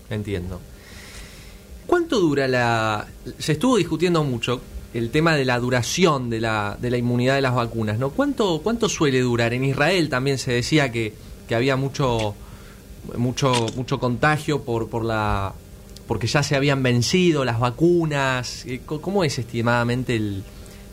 Entiendo. 0.10 0.62
¿Cuánto 1.86 2.22
dura 2.22 2.48
la...? 2.48 3.06
Se 3.38 3.52
estuvo 3.52 3.76
discutiendo 3.76 4.24
mucho 4.24 4.62
el 4.94 5.10
tema 5.10 5.36
de 5.36 5.44
la 5.44 5.60
duración 5.60 6.30
de 6.30 6.40
la, 6.40 6.78
de 6.80 6.90
la 6.90 6.98
inmunidad 6.98 7.36
de 7.36 7.42
las 7.42 7.54
vacunas, 7.54 8.00
¿no? 8.00 8.12
¿Cuánto, 8.12 8.62
¿Cuánto 8.64 8.88
suele 8.88 9.20
durar? 9.20 9.54
En 9.54 9.66
Israel 9.66 10.08
también 10.08 10.38
se 10.38 10.54
decía 10.54 10.90
que, 10.90 11.14
que 11.50 11.56
había 11.56 11.76
mucho, 11.76 12.34
mucho, 13.18 13.66
mucho 13.76 14.00
contagio 14.00 14.62
por, 14.64 14.90
por 14.90 15.04
la 15.04 15.54
porque 16.08 16.28
ya 16.28 16.44
se 16.44 16.56
habían 16.56 16.82
vencido 16.84 17.46
las 17.46 17.60
vacunas. 17.60 18.66
Eh, 18.66 18.82
¿Cómo 18.86 19.24
es 19.26 19.38
estimadamente 19.38 20.16
el, 20.16 20.44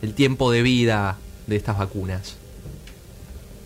el 0.01 0.13
tiempo 0.13 0.51
de 0.51 0.61
vida 0.61 1.17
de 1.47 1.55
estas 1.55 1.77
vacunas? 1.77 2.38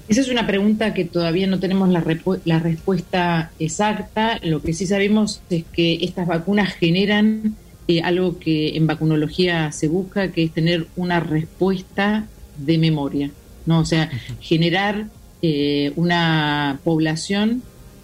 Esa 0.07 0.21
es 0.21 0.29
una 0.29 0.45
pregunta 0.45 0.93
que 0.93 1.05
todavía 1.05 1.47
no 1.47 1.59
tenemos 1.59 1.89
la, 1.89 2.03
la 2.45 2.59
respuesta 2.59 3.51
exacta. 3.59 4.39
Lo 4.43 4.61
que 4.61 4.73
sí 4.73 4.85
sabemos 4.85 5.41
es 5.49 5.63
que 5.71 5.99
estas 6.01 6.27
vacunas 6.27 6.73
generan 6.73 7.55
eh, 7.87 8.01
algo 8.01 8.39
que 8.39 8.75
en 8.75 8.85
vacunología 8.85 9.71
se 9.71 9.87
busca, 9.87 10.31
que 10.31 10.43
es 10.43 10.51
tener 10.51 10.87
una 10.95 11.19
respuesta 11.19 12.27
de 12.57 12.77
memoria. 12.77 13.31
¿no? 13.65 13.79
O 13.79 13.85
sea, 13.85 14.09
generar 14.41 15.07
eh, 15.41 15.93
una 15.95 16.79
población 16.83 17.63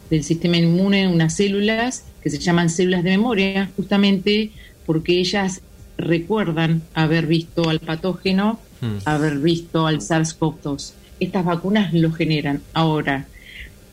del 0.10 0.24
sistema 0.24 0.58
inmune, 0.58 1.08
unas 1.08 1.36
células 1.36 2.06
que 2.24 2.30
se 2.30 2.40
llaman 2.40 2.70
células 2.70 3.04
de 3.04 3.12
memoria, 3.12 3.70
justamente 3.76 4.52
porque 4.86 5.20
ellas 5.20 5.62
recuerdan 5.98 6.82
haber 6.94 7.28
visto 7.28 7.70
al 7.70 7.80
patógeno, 7.80 8.60
Hmm. 8.82 9.00
haber 9.06 9.40
visto 9.40 9.88
al 9.88 10.00
SARS-CoV-2. 10.00 10.94
Estas 11.20 11.46
vacunas 11.46 11.94
lo 11.94 12.12
generan. 12.12 12.62
Ahora, 12.74 13.28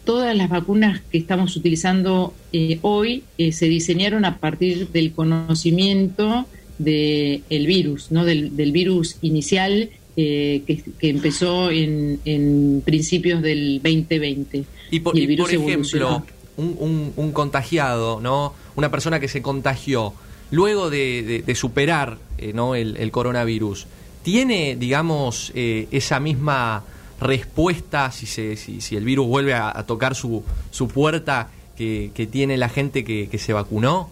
todas 0.05 0.37
las 0.37 0.49
vacunas 0.49 1.01
que 1.11 1.19
estamos 1.19 1.57
utilizando 1.57 2.35
eh, 2.53 2.79
hoy 2.83 3.25
eh, 3.39 3.53
se 3.53 3.67
diseñaron 3.67 4.25
a 4.25 4.39
partir 4.39 4.89
del 4.89 5.13
conocimiento 5.13 6.47
del 6.79 7.43
virus, 7.67 8.11
¿no? 8.11 8.25
del, 8.25 8.55
del 8.57 8.71
virus 8.73 9.17
inicial 9.23 9.89
eh, 10.17 10.63
que, 10.67 10.83
que 10.99 11.09
empezó 11.09 11.71
en, 11.71 12.21
en 12.25 12.83
principios 12.85 13.43
del 13.43 13.81
2020. 13.83 14.65
Y 14.91 15.01
por, 15.01 15.15
Y 15.17 15.19
el 15.21 15.25
y 15.25 15.27
virus 15.27 15.47
por 15.47 15.55
ejemplo, 15.55 16.25
un, 16.57 16.77
un- 16.79 17.13
un 17.17 17.33
contagiado, 17.33 18.21
¿no? 18.21 18.55
Una 18.77 18.91
persona 18.91 19.21
que 19.21 19.29
se 19.29 19.43
contagió, 19.43 20.15
luego 20.51 20.91
de, 20.91 21.23
de- 21.23 21.43
de 21.43 21.55
superar 21.55 22.19
eh, 22.39 22.53
¿no? 22.55 22.75
el, 22.75 22.97
el 22.99 23.11
coronavirus, 23.11 23.87
¿tiene, 24.23 24.77
digamos, 24.79 25.53
eh, 25.55 25.89
esa 25.91 26.21
misma 26.21 26.85
respuesta 27.21 28.11
si, 28.13 28.27
se, 28.27 28.57
si, 28.57 28.81
si 28.81 28.97
el 28.97 29.05
virus 29.05 29.27
vuelve 29.27 29.55
a, 29.55 29.73
tocar 29.87 30.15
su, 30.15 30.45
su 30.71 30.89
puerta 30.89 31.51
que, 31.77 32.11
que 32.15 32.27
tiene 32.27 32.57
la 32.57 32.69
gente 32.69 33.05
que, 33.05 33.29
que 33.29 33.39
se 33.39 33.53
vacunó? 33.53 34.11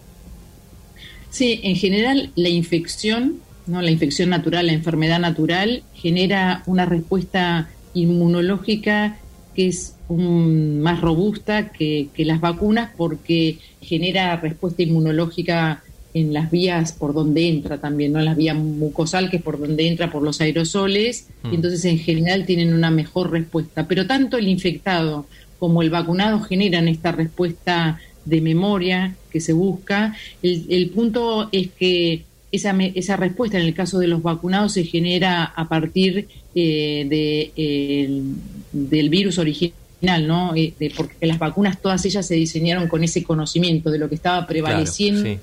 Sí, 1.29 1.59
en 1.63 1.75
general 1.75 2.31
la 2.35 2.49
infección 2.49 3.41
¿no? 3.67 3.81
la 3.81 3.91
infección 3.91 4.29
natural, 4.29 4.67
la 4.67 4.73
enfermedad 4.73 5.19
natural, 5.19 5.83
genera 5.93 6.63
una 6.65 6.85
respuesta 6.85 7.69
inmunológica 7.93 9.17
que 9.55 9.67
es 9.67 9.95
más 10.09 11.01
robusta 11.01 11.69
que, 11.69 12.09
las 12.17 12.41
vacunas 12.41 12.91
porque 12.95 13.57
genera 13.81 14.35
respuesta 14.35 14.83
inmunológica 14.83 15.83
en 16.15 16.33
las 16.33 16.49
vías 16.49 16.93
por 16.93 17.13
donde 17.13 17.49
entra 17.49 17.77
también, 17.77 18.13
¿no? 18.13 18.21
Las 18.21 18.37
vías 18.37 18.55
mucosal, 18.55 19.29
que 19.29 19.37
es 19.37 19.43
por 19.43 19.59
donde 19.59 19.85
entra 19.85 20.09
por 20.09 20.23
los 20.23 20.39
aerosoles, 20.39 21.27
y 21.43 21.47
mm. 21.49 21.53
entonces 21.53 21.83
en 21.83 21.99
general 21.99 22.45
tienen 22.45 22.73
una 22.73 22.89
mejor 22.89 23.31
respuesta. 23.31 23.85
Pero 23.85 24.07
tanto 24.07 24.37
el 24.37 24.47
infectado 24.47 25.25
como 25.59 25.81
el 25.81 25.89
vacunado 25.89 26.39
generan 26.39 26.87
esta 26.87 27.11
respuesta 27.11 27.99
de 28.23 28.39
memoria 28.39 29.13
que 29.29 29.41
se 29.41 29.51
busca. 29.51 30.15
El, 30.41 30.89
punto 30.91 31.49
es 31.51 31.67
que 31.77 32.23
esa, 32.49 32.73
esa 32.79 33.17
respuesta 33.17 33.59
en 33.59 33.65
el 33.65 33.73
caso 33.73 33.99
de 33.99 34.07
los 34.07 34.23
vacunados 34.23 34.71
se 34.71 34.85
genera 34.85 35.43
a 35.43 35.67
partir 35.67 36.29
eh, 36.55 37.05
de, 37.09 38.23
del 38.71 39.09
virus 39.09 39.37
original, 39.37 40.25
¿no? 40.25 40.55
Eh, 40.55 40.73
porque 40.95 41.27
las 41.27 41.39
vacunas 41.39 41.81
todas 41.81 42.05
ellas 42.05 42.25
se 42.25 42.35
diseñaron 42.35 42.87
con 42.87 43.03
ese 43.03 43.21
conocimiento 43.21 43.91
de 43.91 43.99
lo 43.99 44.07
que 44.07 44.15
estaba 44.15 44.47
prevaleciendo 44.47 45.37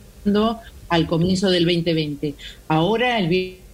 al 0.89 1.07
comienzo 1.07 1.51
del 1.51 1.65
2020. 1.65 2.35
Ahora 2.69 3.19
el 3.19 3.29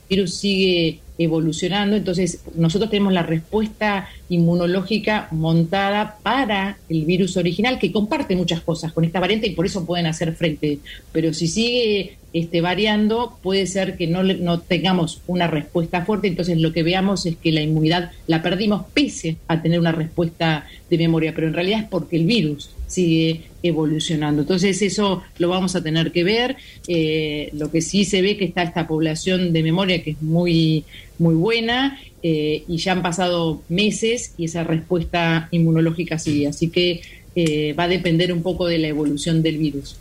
virus 0.08 0.34
sigue 0.34 1.00
evolucionando, 1.18 1.96
entonces 1.96 2.42
nosotros 2.54 2.90
tenemos 2.90 3.12
la 3.12 3.24
respuesta 3.24 4.08
inmunológica 4.28 5.26
montada 5.32 6.18
para 6.22 6.78
el 6.88 7.04
virus 7.04 7.36
original 7.36 7.80
que 7.80 7.90
comparte 7.90 8.36
muchas 8.36 8.60
cosas 8.60 8.92
con 8.92 9.04
esta 9.04 9.18
variante 9.18 9.48
y 9.48 9.54
por 9.54 9.66
eso 9.66 9.84
pueden 9.84 10.06
hacer 10.06 10.32
frente, 10.34 10.78
pero 11.10 11.34
si 11.34 11.48
sigue 11.48 12.18
este, 12.32 12.60
variando 12.60 13.36
puede 13.42 13.66
ser 13.66 13.96
que 13.96 14.06
no, 14.06 14.22
no 14.22 14.60
tengamos 14.60 15.20
una 15.26 15.48
respuesta 15.48 16.04
fuerte, 16.04 16.28
entonces 16.28 16.60
lo 16.60 16.72
que 16.72 16.84
veamos 16.84 17.26
es 17.26 17.36
que 17.36 17.50
la 17.50 17.62
inmunidad 17.62 18.12
la 18.28 18.40
perdimos 18.40 18.86
pese 18.94 19.38
a 19.48 19.60
tener 19.60 19.80
una 19.80 19.92
respuesta 19.92 20.68
de 20.88 20.98
memoria, 20.98 21.34
pero 21.34 21.48
en 21.48 21.54
realidad 21.54 21.80
es 21.80 21.88
porque 21.88 22.16
el 22.16 22.26
virus 22.26 22.70
sigue 22.88 23.42
evolucionando. 23.62 24.42
Entonces 24.42 24.82
eso 24.82 25.22
lo 25.38 25.48
vamos 25.48 25.76
a 25.76 25.82
tener 25.82 26.10
que 26.10 26.24
ver. 26.24 26.56
Eh, 26.88 27.50
lo 27.52 27.70
que 27.70 27.80
sí 27.80 28.04
se 28.04 28.20
ve 28.22 28.36
que 28.36 28.46
está 28.46 28.62
esta 28.62 28.88
población 28.88 29.52
de 29.52 29.62
memoria 29.62 30.02
que 30.02 30.12
es 30.12 30.22
muy, 30.22 30.84
muy 31.18 31.34
buena 31.34 32.00
eh, 32.22 32.64
y 32.66 32.78
ya 32.78 32.92
han 32.92 33.02
pasado 33.02 33.62
meses 33.68 34.34
y 34.36 34.46
esa 34.46 34.64
respuesta 34.64 35.48
inmunológica 35.52 36.18
sigue. 36.18 36.48
Así 36.48 36.68
que 36.68 37.02
eh, 37.36 37.74
va 37.78 37.84
a 37.84 37.88
depender 37.88 38.32
un 38.32 38.42
poco 38.42 38.66
de 38.66 38.78
la 38.78 38.88
evolución 38.88 39.42
del 39.42 39.58
virus. 39.58 39.96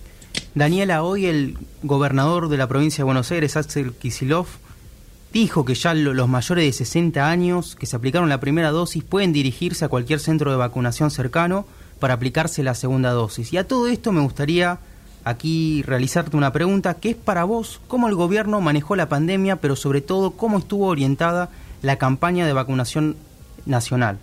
Daniela, 0.56 1.04
hoy 1.04 1.26
el 1.26 1.56
gobernador 1.84 2.50
de 2.50 2.58
la 2.58 2.68
provincia 2.68 3.04
de 3.04 3.06
Buenos 3.06 3.32
Aires, 3.32 3.56
Axel 3.58 3.92
Kisilov, 3.94 4.48
dijo 5.34 5.66
que 5.66 5.76
ya 5.76 5.94
los 5.94 6.28
mayores 6.28 6.66
de 6.66 6.72
60 6.72 7.30
años 7.30 7.76
que 7.76 7.86
se 7.86 7.96
aplicaron 7.96 8.30
la 8.30 8.40
primera 8.40 8.72
dosis 8.72 9.04
pueden 9.04 9.34
dirigirse 9.34 9.86
a 9.86 9.90
cualquier 9.90 10.20
centro 10.20 10.50
de 10.50 10.58
vacunación 10.58 11.12
cercano 11.12 11.68
para 12.00 12.16
aplicarse 12.16 12.64
la 12.64 12.76
segunda 12.76 13.12
dosis. 13.12 13.54
Y 13.54 13.58
a 13.58 13.68
todo 13.68 13.88
esto 13.88 14.12
me 14.12 14.22
gustaría 14.22 14.80
aquí 15.24 15.84
realizarte 15.84 16.38
una 16.38 16.54
pregunta, 16.54 16.96
que 16.96 17.12
es 17.12 17.16
para 17.16 17.44
vos 17.44 17.82
cómo 17.88 18.08
el 18.08 18.16
gobierno 18.16 18.62
manejó 18.62 18.96
la 18.96 19.10
pandemia, 19.10 19.58
pero 19.58 19.76
sobre 19.76 20.02
todo 20.02 20.32
cómo 20.32 20.60
estuvo 20.60 20.88
orientada 20.88 21.50
la 21.82 21.98
campaña 21.98 22.46
de 22.46 22.54
vacunación 22.54 23.16
nacional. 23.66 24.18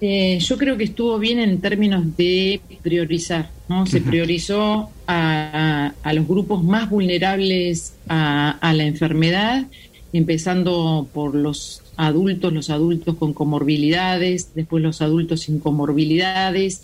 Eh, 0.00 0.38
yo 0.40 0.56
creo 0.56 0.76
que 0.76 0.84
estuvo 0.84 1.18
bien 1.18 1.40
en 1.40 1.60
términos 1.60 2.16
de 2.16 2.60
priorizar, 2.82 3.50
¿no? 3.68 3.84
Se 3.84 4.00
priorizó 4.00 4.90
a, 5.08 5.92
los 6.12 6.26
grupos 6.26 6.62
más 6.62 6.88
vulnerables 6.88 7.94
a 8.08 8.72
la 8.74 8.84
enfermedad 8.84 9.66
empezando 10.12 11.08
por 11.12 11.34
los 11.34 11.82
adultos, 11.98 12.52
los 12.52 12.70
adultos 12.70 13.16
con 13.16 13.34
comorbilidades, 13.34 14.54
después 14.54 14.82
los 14.82 15.02
adultos 15.02 15.40
sin 15.40 15.58
comorbilidades, 15.58 16.82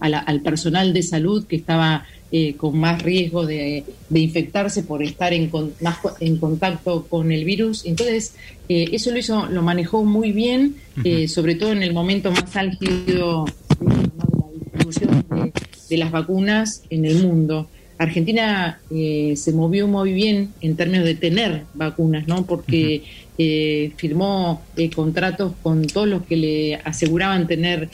al 0.00 0.40
personal 0.42 0.92
de 0.92 1.02
salud 1.02 1.46
que 1.46 1.56
estaba 1.56 2.04
eh, 2.32 2.54
con 2.56 2.76
más 2.76 3.00
riesgo 3.02 3.46
de, 3.46 3.84
infectarse 4.12 4.82
por 4.82 5.02
estar 5.02 5.32
en, 5.32 5.50
más 5.80 5.98
en 6.20 6.38
contacto 6.38 7.06
con 7.08 7.30
el 7.30 7.44
virus. 7.44 7.84
Entonces, 7.86 8.34
eh, 8.68 8.88
eso 8.92 9.12
lo 9.12 9.18
hizo, 9.18 9.46
lo 9.46 9.62
manejó 9.62 10.04
muy 10.04 10.32
bien, 10.32 10.76
eh, 11.04 11.28
sobre 11.28 11.54
todo 11.54 11.72
en 11.72 11.82
el 11.82 11.94
momento 11.94 12.32
más 12.32 12.56
álgido 12.56 13.44
de 13.80 13.86
la 13.86 14.26
distribución 14.58 15.52
de 15.88 15.96
las 15.96 16.10
vacunas 16.10 16.82
en 16.90 17.04
el 17.04 17.22
mundo. 17.22 17.68
Argentina 17.98 18.80
eh, 18.90 19.34
se 19.36 19.52
movió 19.52 19.86
muy 19.86 20.12
bien 20.12 20.52
en 20.60 20.76
términos 20.76 21.04
de 21.04 21.14
tener 21.14 21.64
vacunas, 21.74 22.26
¿no? 22.26 22.44
Porque 22.44 23.04
eh, 23.38 23.92
firmó 23.96 24.62
eh, 24.76 24.90
contratos 24.90 25.52
con 25.62 25.86
todos 25.86 26.08
los 26.08 26.22
que 26.22 26.36
le 26.36 26.76
aseguraban 26.76 27.46
tener 27.46 27.88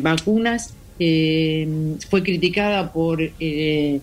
vacunas. 0.00 0.74
fue 0.98 2.22
criticada 2.22 2.92
por 2.92 3.20
el, 3.20 4.02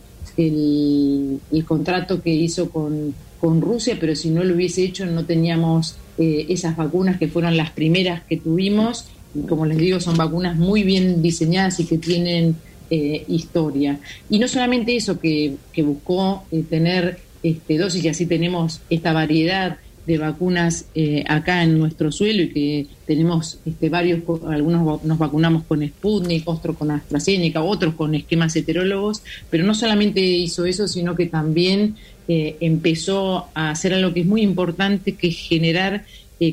contrato 1.66 2.22
que 2.22 2.32
hizo 2.32 2.70
con, 2.70 3.14
con, 3.40 3.62
Rusia, 3.62 3.98
pero 4.00 4.16
si 4.16 4.30
no 4.30 4.44
lo 4.44 4.56
hubiese 4.56 4.84
hecho 4.84 5.06
no 5.06 5.24
teníamos 5.26 5.96
esas 6.18 6.76
vacunas 6.76 7.18
que 7.18 7.30
fueron 7.30 7.56
las 7.56 7.72
primeras 7.72 8.24
que 8.24 8.38
tuvimos. 8.38 9.06
Como 9.48 9.66
les 9.66 9.78
digo, 9.78 10.00
son 10.02 10.18
vacunas 10.18 10.58
muy 10.58 10.84
bien 10.84 11.22
diseñadas 11.22 11.80
y 11.80 11.86
que 11.86 11.98
tienen 11.98 12.58
eh, 12.92 13.24
historia. 13.28 14.00
Y 14.32 14.40
no 14.40 14.48
solamente 14.48 14.96
eso, 14.96 15.20
que, 15.20 15.58
buscó 15.78 16.44
eh, 16.52 16.64
tener 16.68 17.20
este, 17.44 17.78
dosis 17.78 18.04
y 18.04 18.10
así 18.10 18.26
tenemos 18.26 18.82
esta 18.90 19.14
variedad 19.14 19.78
de 20.10 20.18
vacunas 20.18 20.86
eh, 20.96 21.24
acá 21.28 21.62
en 21.62 21.78
nuestro 21.78 22.12
suelo 22.12 22.42
y 22.42 22.50
que 22.50 22.88
tenemos 23.06 23.60
este, 23.64 23.90
varios, 23.90 24.24
algunos 24.48 25.04
nos 25.04 25.18
vacunamos 25.20 25.66
con 25.66 25.88
Sputnik, 25.88 26.48
otros 26.50 26.76
con 26.76 26.90
AstraZeneca, 26.90 27.62
otros 27.62 27.94
con 27.94 28.16
esquemas 28.16 28.56
heterólogos, 28.56 29.22
pero 29.52 29.64
no 29.64 29.76
solamente 29.76 30.20
hizo 30.20 30.66
eso, 30.66 30.88
sino 30.88 31.16
que 31.16 31.28
también 31.28 31.96
empezó 32.28 33.48
a 33.56 33.72
hacer 33.72 33.94
algo 33.94 34.14
que 34.14 34.20
es 34.20 34.26
muy 34.28 34.42
importante, 34.44 35.16
que 35.16 35.30
es 35.30 35.38
generar 35.38 36.06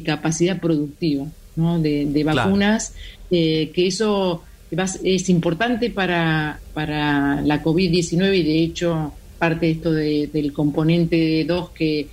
capacidad 0.04 0.58
productiva 0.58 1.26
de, 1.56 2.22
vacunas, 2.24 2.94
que 3.28 3.72
eso 3.74 4.42
es 5.02 5.28
importante 5.28 5.90
para, 5.90 6.60
para 6.72 7.42
la 7.42 7.62
COVID-19 7.62 8.38
y 8.38 8.42
de 8.42 8.58
hecho 8.62 9.12
parte 9.38 9.66
de 9.66 9.72
esto 9.72 9.92
del 9.92 10.52
componente 10.52 11.44
2 11.44 11.70
que, 11.70 12.08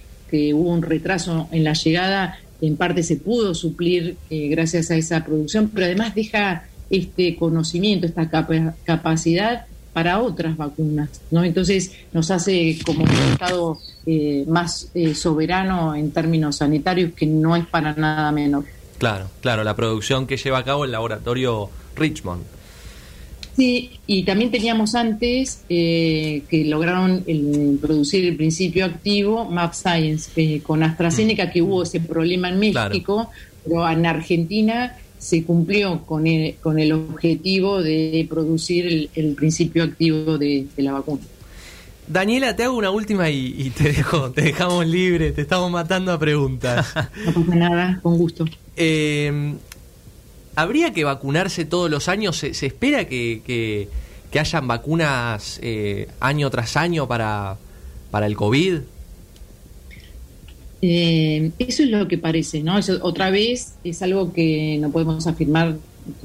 hubo 0.54 0.69
un 0.69 0.82
retraso 0.82 1.48
en 1.52 1.63
la 1.63 1.74
llegada, 1.74 2.39
en 2.62 2.78
parte 2.78 3.04
se 3.04 3.17
pudo 3.17 3.54
suplir 3.54 4.15
eh, 4.30 4.48
gracias 4.48 4.89
a 4.91 4.96
esa 4.96 5.24
producción, 5.24 5.69
pero 5.74 5.86
además 5.86 6.15
deja 6.15 6.63
este 6.89 7.36
conocimiento, 7.36 8.06
esta 8.06 8.30
capacidad 8.84 9.65
para 9.93 10.22
otras 10.22 10.58
vacunas, 10.58 11.10
¿no? 11.30 11.43
Entonces 11.43 11.91
nos 12.12 12.32
hace 12.32 12.80
como 12.86 13.04
un 13.04 13.12
Estado 13.32 13.78
eh, 14.06 14.43
más 14.48 14.89
eh, 14.93 15.13
soberano 15.13 15.96
en 15.96 16.12
términos 16.12 16.58
sanitarios, 16.58 17.13
que 17.13 17.28
no 17.28 17.56
es 17.56 17.65
para 17.67 17.93
nada 17.93 18.32
menor. 18.32 18.65
Claro, 18.98 19.30
claro, 19.41 19.63
la 19.63 19.76
producción 19.76 20.26
que 20.26 20.38
lleva 20.38 20.60
a 20.60 20.63
cabo 20.63 20.86
el 20.86 20.91
laboratorio 20.91 21.69
Richmond. 21.96 22.43
Sí, 23.55 23.91
y 24.07 24.23
también 24.23 24.49
teníamos 24.49 24.95
antes 24.95 25.63
eh, 25.69 26.41
que 26.49 26.65
lograron 26.65 27.23
producir 27.79 28.25
el 28.25 28.35
principio 28.35 28.85
activo 28.85 29.45
Map 29.45 29.73
Science 29.73 30.31
eh, 30.35 30.61
con 30.63 30.81
AstraZeneca, 30.81 31.51
que 31.51 31.61
hubo 31.61 31.83
ese 31.83 31.99
problema 31.99 32.49
en 32.49 32.59
México, 32.59 33.29
pero 33.63 33.87
en 33.87 34.05
Argentina 34.07 34.97
se 35.19 35.43
cumplió 35.43 36.01
con 36.01 36.25
el, 36.25 36.55
con 36.55 36.79
el 36.79 36.91
objetivo 36.93 37.81
de 37.81 38.25
producir 38.27 39.09
el, 39.13 39.35
principio 39.35 39.83
activo 39.83 40.37
de, 40.37 40.65
la 40.77 40.93
vacuna. 40.93 41.21
Daniela, 42.07 42.55
te 42.55 42.63
hago 42.63 42.75
una 42.75 42.89
última 42.89 43.29
y, 43.29 43.69
te 43.69 43.93
dejo, 43.93 44.31
te 44.31 44.41
dejamos 44.41 44.85
libre, 44.87 45.31
te 45.31 45.41
estamos 45.41 45.71
matando 45.71 46.11
a 46.11 46.19
preguntas. 46.19 46.93
no 47.25 47.33
pasa 47.33 47.55
nada, 47.55 47.99
con 48.01 48.17
gusto. 48.17 48.45
Eh, 48.75 49.53
¿Habría 50.55 50.93
que 50.93 51.03
vacunarse 51.03 51.65
todos 51.65 51.89
los 51.89 52.07
años? 52.07 52.37
¿Se, 52.37 52.49
espera 52.49 53.07
que, 53.07 53.41
que, 53.45 54.39
hayan 54.39 54.67
vacunas 54.67 55.59
eh, 55.61 56.07
año 56.19 56.49
tras 56.49 56.75
año 56.77 57.07
para, 57.07 57.57
para 58.11 58.25
el 58.25 58.35
COVID? 58.35 58.79
Eh, 60.81 61.51
eso 61.59 61.83
es 61.83 61.89
lo 61.89 62.07
que 62.07 62.17
parece, 62.17 62.61
¿no? 62.61 62.77
otra 63.01 63.29
vez 63.29 63.75
es 63.83 64.01
algo 64.01 64.33
que 64.33 64.77
no 64.81 64.91
podemos 64.91 65.25
afirmar 65.27 65.77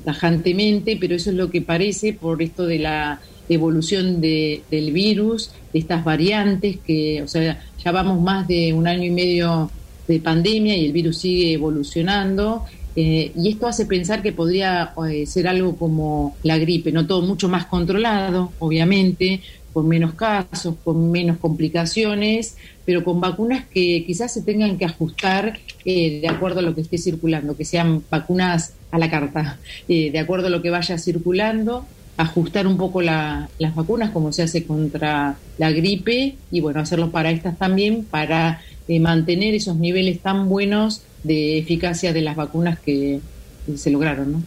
tajantemente, 0.05 0.97
pero 1.01 1.15
eso 1.15 1.31
es 1.31 1.37
lo 1.37 1.49
que 1.51 1.63
parece 1.63 2.13
por 2.13 2.43
esto 2.43 2.67
de 2.67 2.81
la 2.81 3.21
evolución 3.49 4.21
de, 4.21 4.63
del 4.71 4.93
virus, 4.93 5.53
de 5.73 5.79
estas 5.79 6.05
variantes, 6.05 6.79
que, 6.85 7.23
o 7.23 7.29
sea, 7.29 7.63
ya 7.83 7.93
vamos 7.93 8.21
más 8.21 8.49
de 8.49 8.73
un 8.73 8.89
año 8.89 9.05
y 9.05 9.11
medio 9.11 9.71
de 10.09 10.21
pandemia 10.21 10.77
y 10.77 10.87
el 10.87 10.93
virus 10.93 11.19
sigue 11.19 11.53
evolucionando 11.53 12.65
eh, 13.01 13.31
y 13.37 13.51
esto 13.51 13.69
hace 13.69 13.87
pensar 13.87 14.23
que 14.23 14.33
podría 14.33 14.93
eh, 15.09 15.25
ser 15.25 15.47
algo 15.47 15.77
como 15.77 16.37
la 16.43 16.59
gripe, 16.59 16.91
no 16.91 17.07
todo 17.07 17.23
mucho 17.23 17.49
más 17.49 17.67
controlado, 17.67 18.51
obviamente, 18.59 19.41
con 19.73 19.87
menos 19.87 20.15
casos, 20.15 20.75
con 20.83 21.13
menos 21.13 21.39
complicaciones, 21.39 22.57
pero 22.85 23.05
con 23.05 23.21
vacunas 23.21 23.67
que 23.67 24.03
quizás 24.05 24.33
se 24.33 24.43
tengan 24.43 24.79
que 24.79 24.85
ajustar 24.85 25.61
eh, 25.85 26.19
de 26.21 26.27
acuerdo 26.27 26.59
a 26.59 26.63
lo 26.63 26.75
que 26.75 26.81
esté 26.81 26.99
circulando, 26.99 27.57
que 27.57 27.65
sean 27.65 28.03
vacunas 28.11 28.73
a 28.91 28.99
la 28.99 29.09
carta, 29.09 29.59
eh, 29.89 30.11
de 30.11 30.19
acuerdo 30.19 30.49
a 30.49 30.51
lo 30.51 30.61
que 30.61 30.71
vaya 30.71 30.99
circulando, 30.99 31.87
ajustar 32.17 32.67
un 32.67 32.77
poco 32.77 33.01
las 33.01 33.49
vacunas 33.77 34.11
como 34.11 34.33
se 34.33 34.43
hace 34.43 34.65
contra 34.65 35.37
la 35.57 35.71
gripe 35.71 36.35
y 36.51 36.61
bueno, 36.61 36.81
hacerlo 36.81 37.13
para 37.13 37.31
estas 37.31 37.57
también, 37.57 38.05
para 38.05 38.61
eh, 38.89 39.01
mantener 39.01 39.55
esos 39.55 39.77
niveles 39.77 40.21
tan 40.21 40.49
buenos 40.49 41.03
de 41.23 41.59
eficacia 41.59 42.13
de 42.13 42.23
las 42.23 42.37
vacunas 42.37 42.79
que 42.79 43.21
se 43.77 43.91
lograron, 43.91 44.33
¿no? 44.33 44.43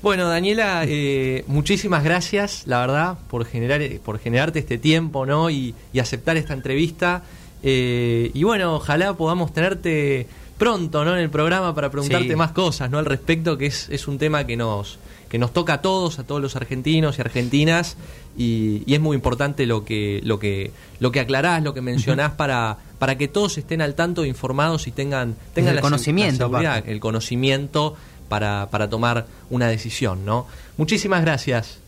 Bueno, 0.00 0.28
Daniela, 0.28 0.84
eh, 0.86 1.42
muchísimas 1.48 2.04
gracias, 2.04 2.62
la 2.66 2.78
verdad, 2.78 3.18
por 3.28 3.44
generar, 3.44 3.82
por 4.04 4.20
generarte 4.20 4.60
este 4.60 4.78
tiempo, 4.78 5.26
¿no? 5.26 5.50
Y, 5.50 5.74
aceptar 6.00 6.36
esta 6.36 6.54
entrevista. 6.54 7.22
Eh, 7.64 8.30
y 8.32 8.44
bueno, 8.44 8.76
ojalá 8.76 9.14
podamos 9.14 9.52
tenerte 9.52 10.28
pronto, 10.56 11.04
¿no? 11.04 11.14
En 11.14 11.20
el 11.20 11.30
programa 11.30 11.74
para 11.74 11.90
preguntarte 11.90 12.36
más 12.36 12.52
cosas, 12.52 12.90
¿no? 12.90 12.98
Al 12.98 13.06
respecto, 13.06 13.58
que 13.58 13.66
es, 13.66 13.88
es 13.90 14.06
un 14.06 14.18
tema 14.18 14.46
que 14.46 14.56
nos, 14.56 15.00
que 15.28 15.38
nos 15.38 15.52
toca 15.52 15.74
a 15.74 15.82
todos, 15.82 16.18
a 16.18 16.24
todos 16.24 16.40
los 16.40 16.56
argentinos 16.56 17.18
y 17.18 17.20
argentinas, 17.20 17.96
y, 18.36 18.82
es 18.92 19.00
muy 19.00 19.14
importante 19.14 19.66
lo 19.66 19.84
que, 19.84 20.20
lo 20.24 20.38
que, 20.38 20.70
lo 21.00 21.12
que 21.12 21.20
aclarás, 21.20 21.62
lo 21.62 21.74
que 21.74 21.80
mencionás 21.80 22.32
para, 22.32 22.78
para 22.98 23.18
que 23.18 23.28
todos 23.28 23.58
estén 23.58 23.82
al 23.82 23.94
tanto, 23.94 24.24
informados 24.24 24.86
y 24.86 24.92
tengan, 24.92 25.36
tengan 25.54 25.76
el 25.76 25.80
conocimiento, 25.80 26.50
el 26.86 27.00
conocimiento 27.00 27.96
para, 28.28 28.68
para 28.70 28.88
tomar 28.88 29.26
una 29.50 29.68
decisión, 29.68 30.24
¿no? 30.24 30.46
Muchísimas 30.76 31.22
gracias. 31.22 31.78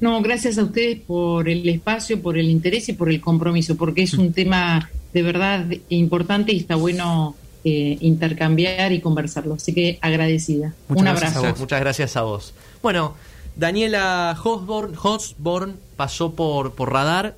No, 0.00 0.20
gracias 0.22 0.58
a 0.58 0.64
ustedes 0.64 1.00
por 1.00 1.48
el 1.48 1.68
espacio, 1.68 2.20
por 2.20 2.36
el 2.36 2.50
interés 2.50 2.88
y 2.88 2.92
por 2.94 3.08
el 3.08 3.20
compromiso, 3.20 3.76
porque 3.76 4.02
es 4.02 4.14
un 4.14 4.32
tema 4.34 4.90
de 5.12 5.22
verdad 5.22 5.66
importante 5.88 6.52
y 6.52 6.58
está 6.58 6.74
bueno 6.74 7.36
eh, 7.64 7.96
intercambiar 8.00 8.92
y 8.92 9.00
conversarlo. 9.00 9.54
Así 9.54 9.72
que 9.72 9.98
agradecida. 10.02 10.74
un 10.88 11.08
abrazo. 11.08 11.42
Muchas 11.58 11.80
gracias 11.80 12.16
a 12.16 12.22
vos. 12.22 12.52
Bueno, 12.82 13.14
Daniela 13.56 14.38
Hosborn, 14.42 14.94
Hosborn 15.02 15.76
pasó 15.96 16.34
por, 16.34 16.74
por 16.74 16.92
radar. 16.92 17.32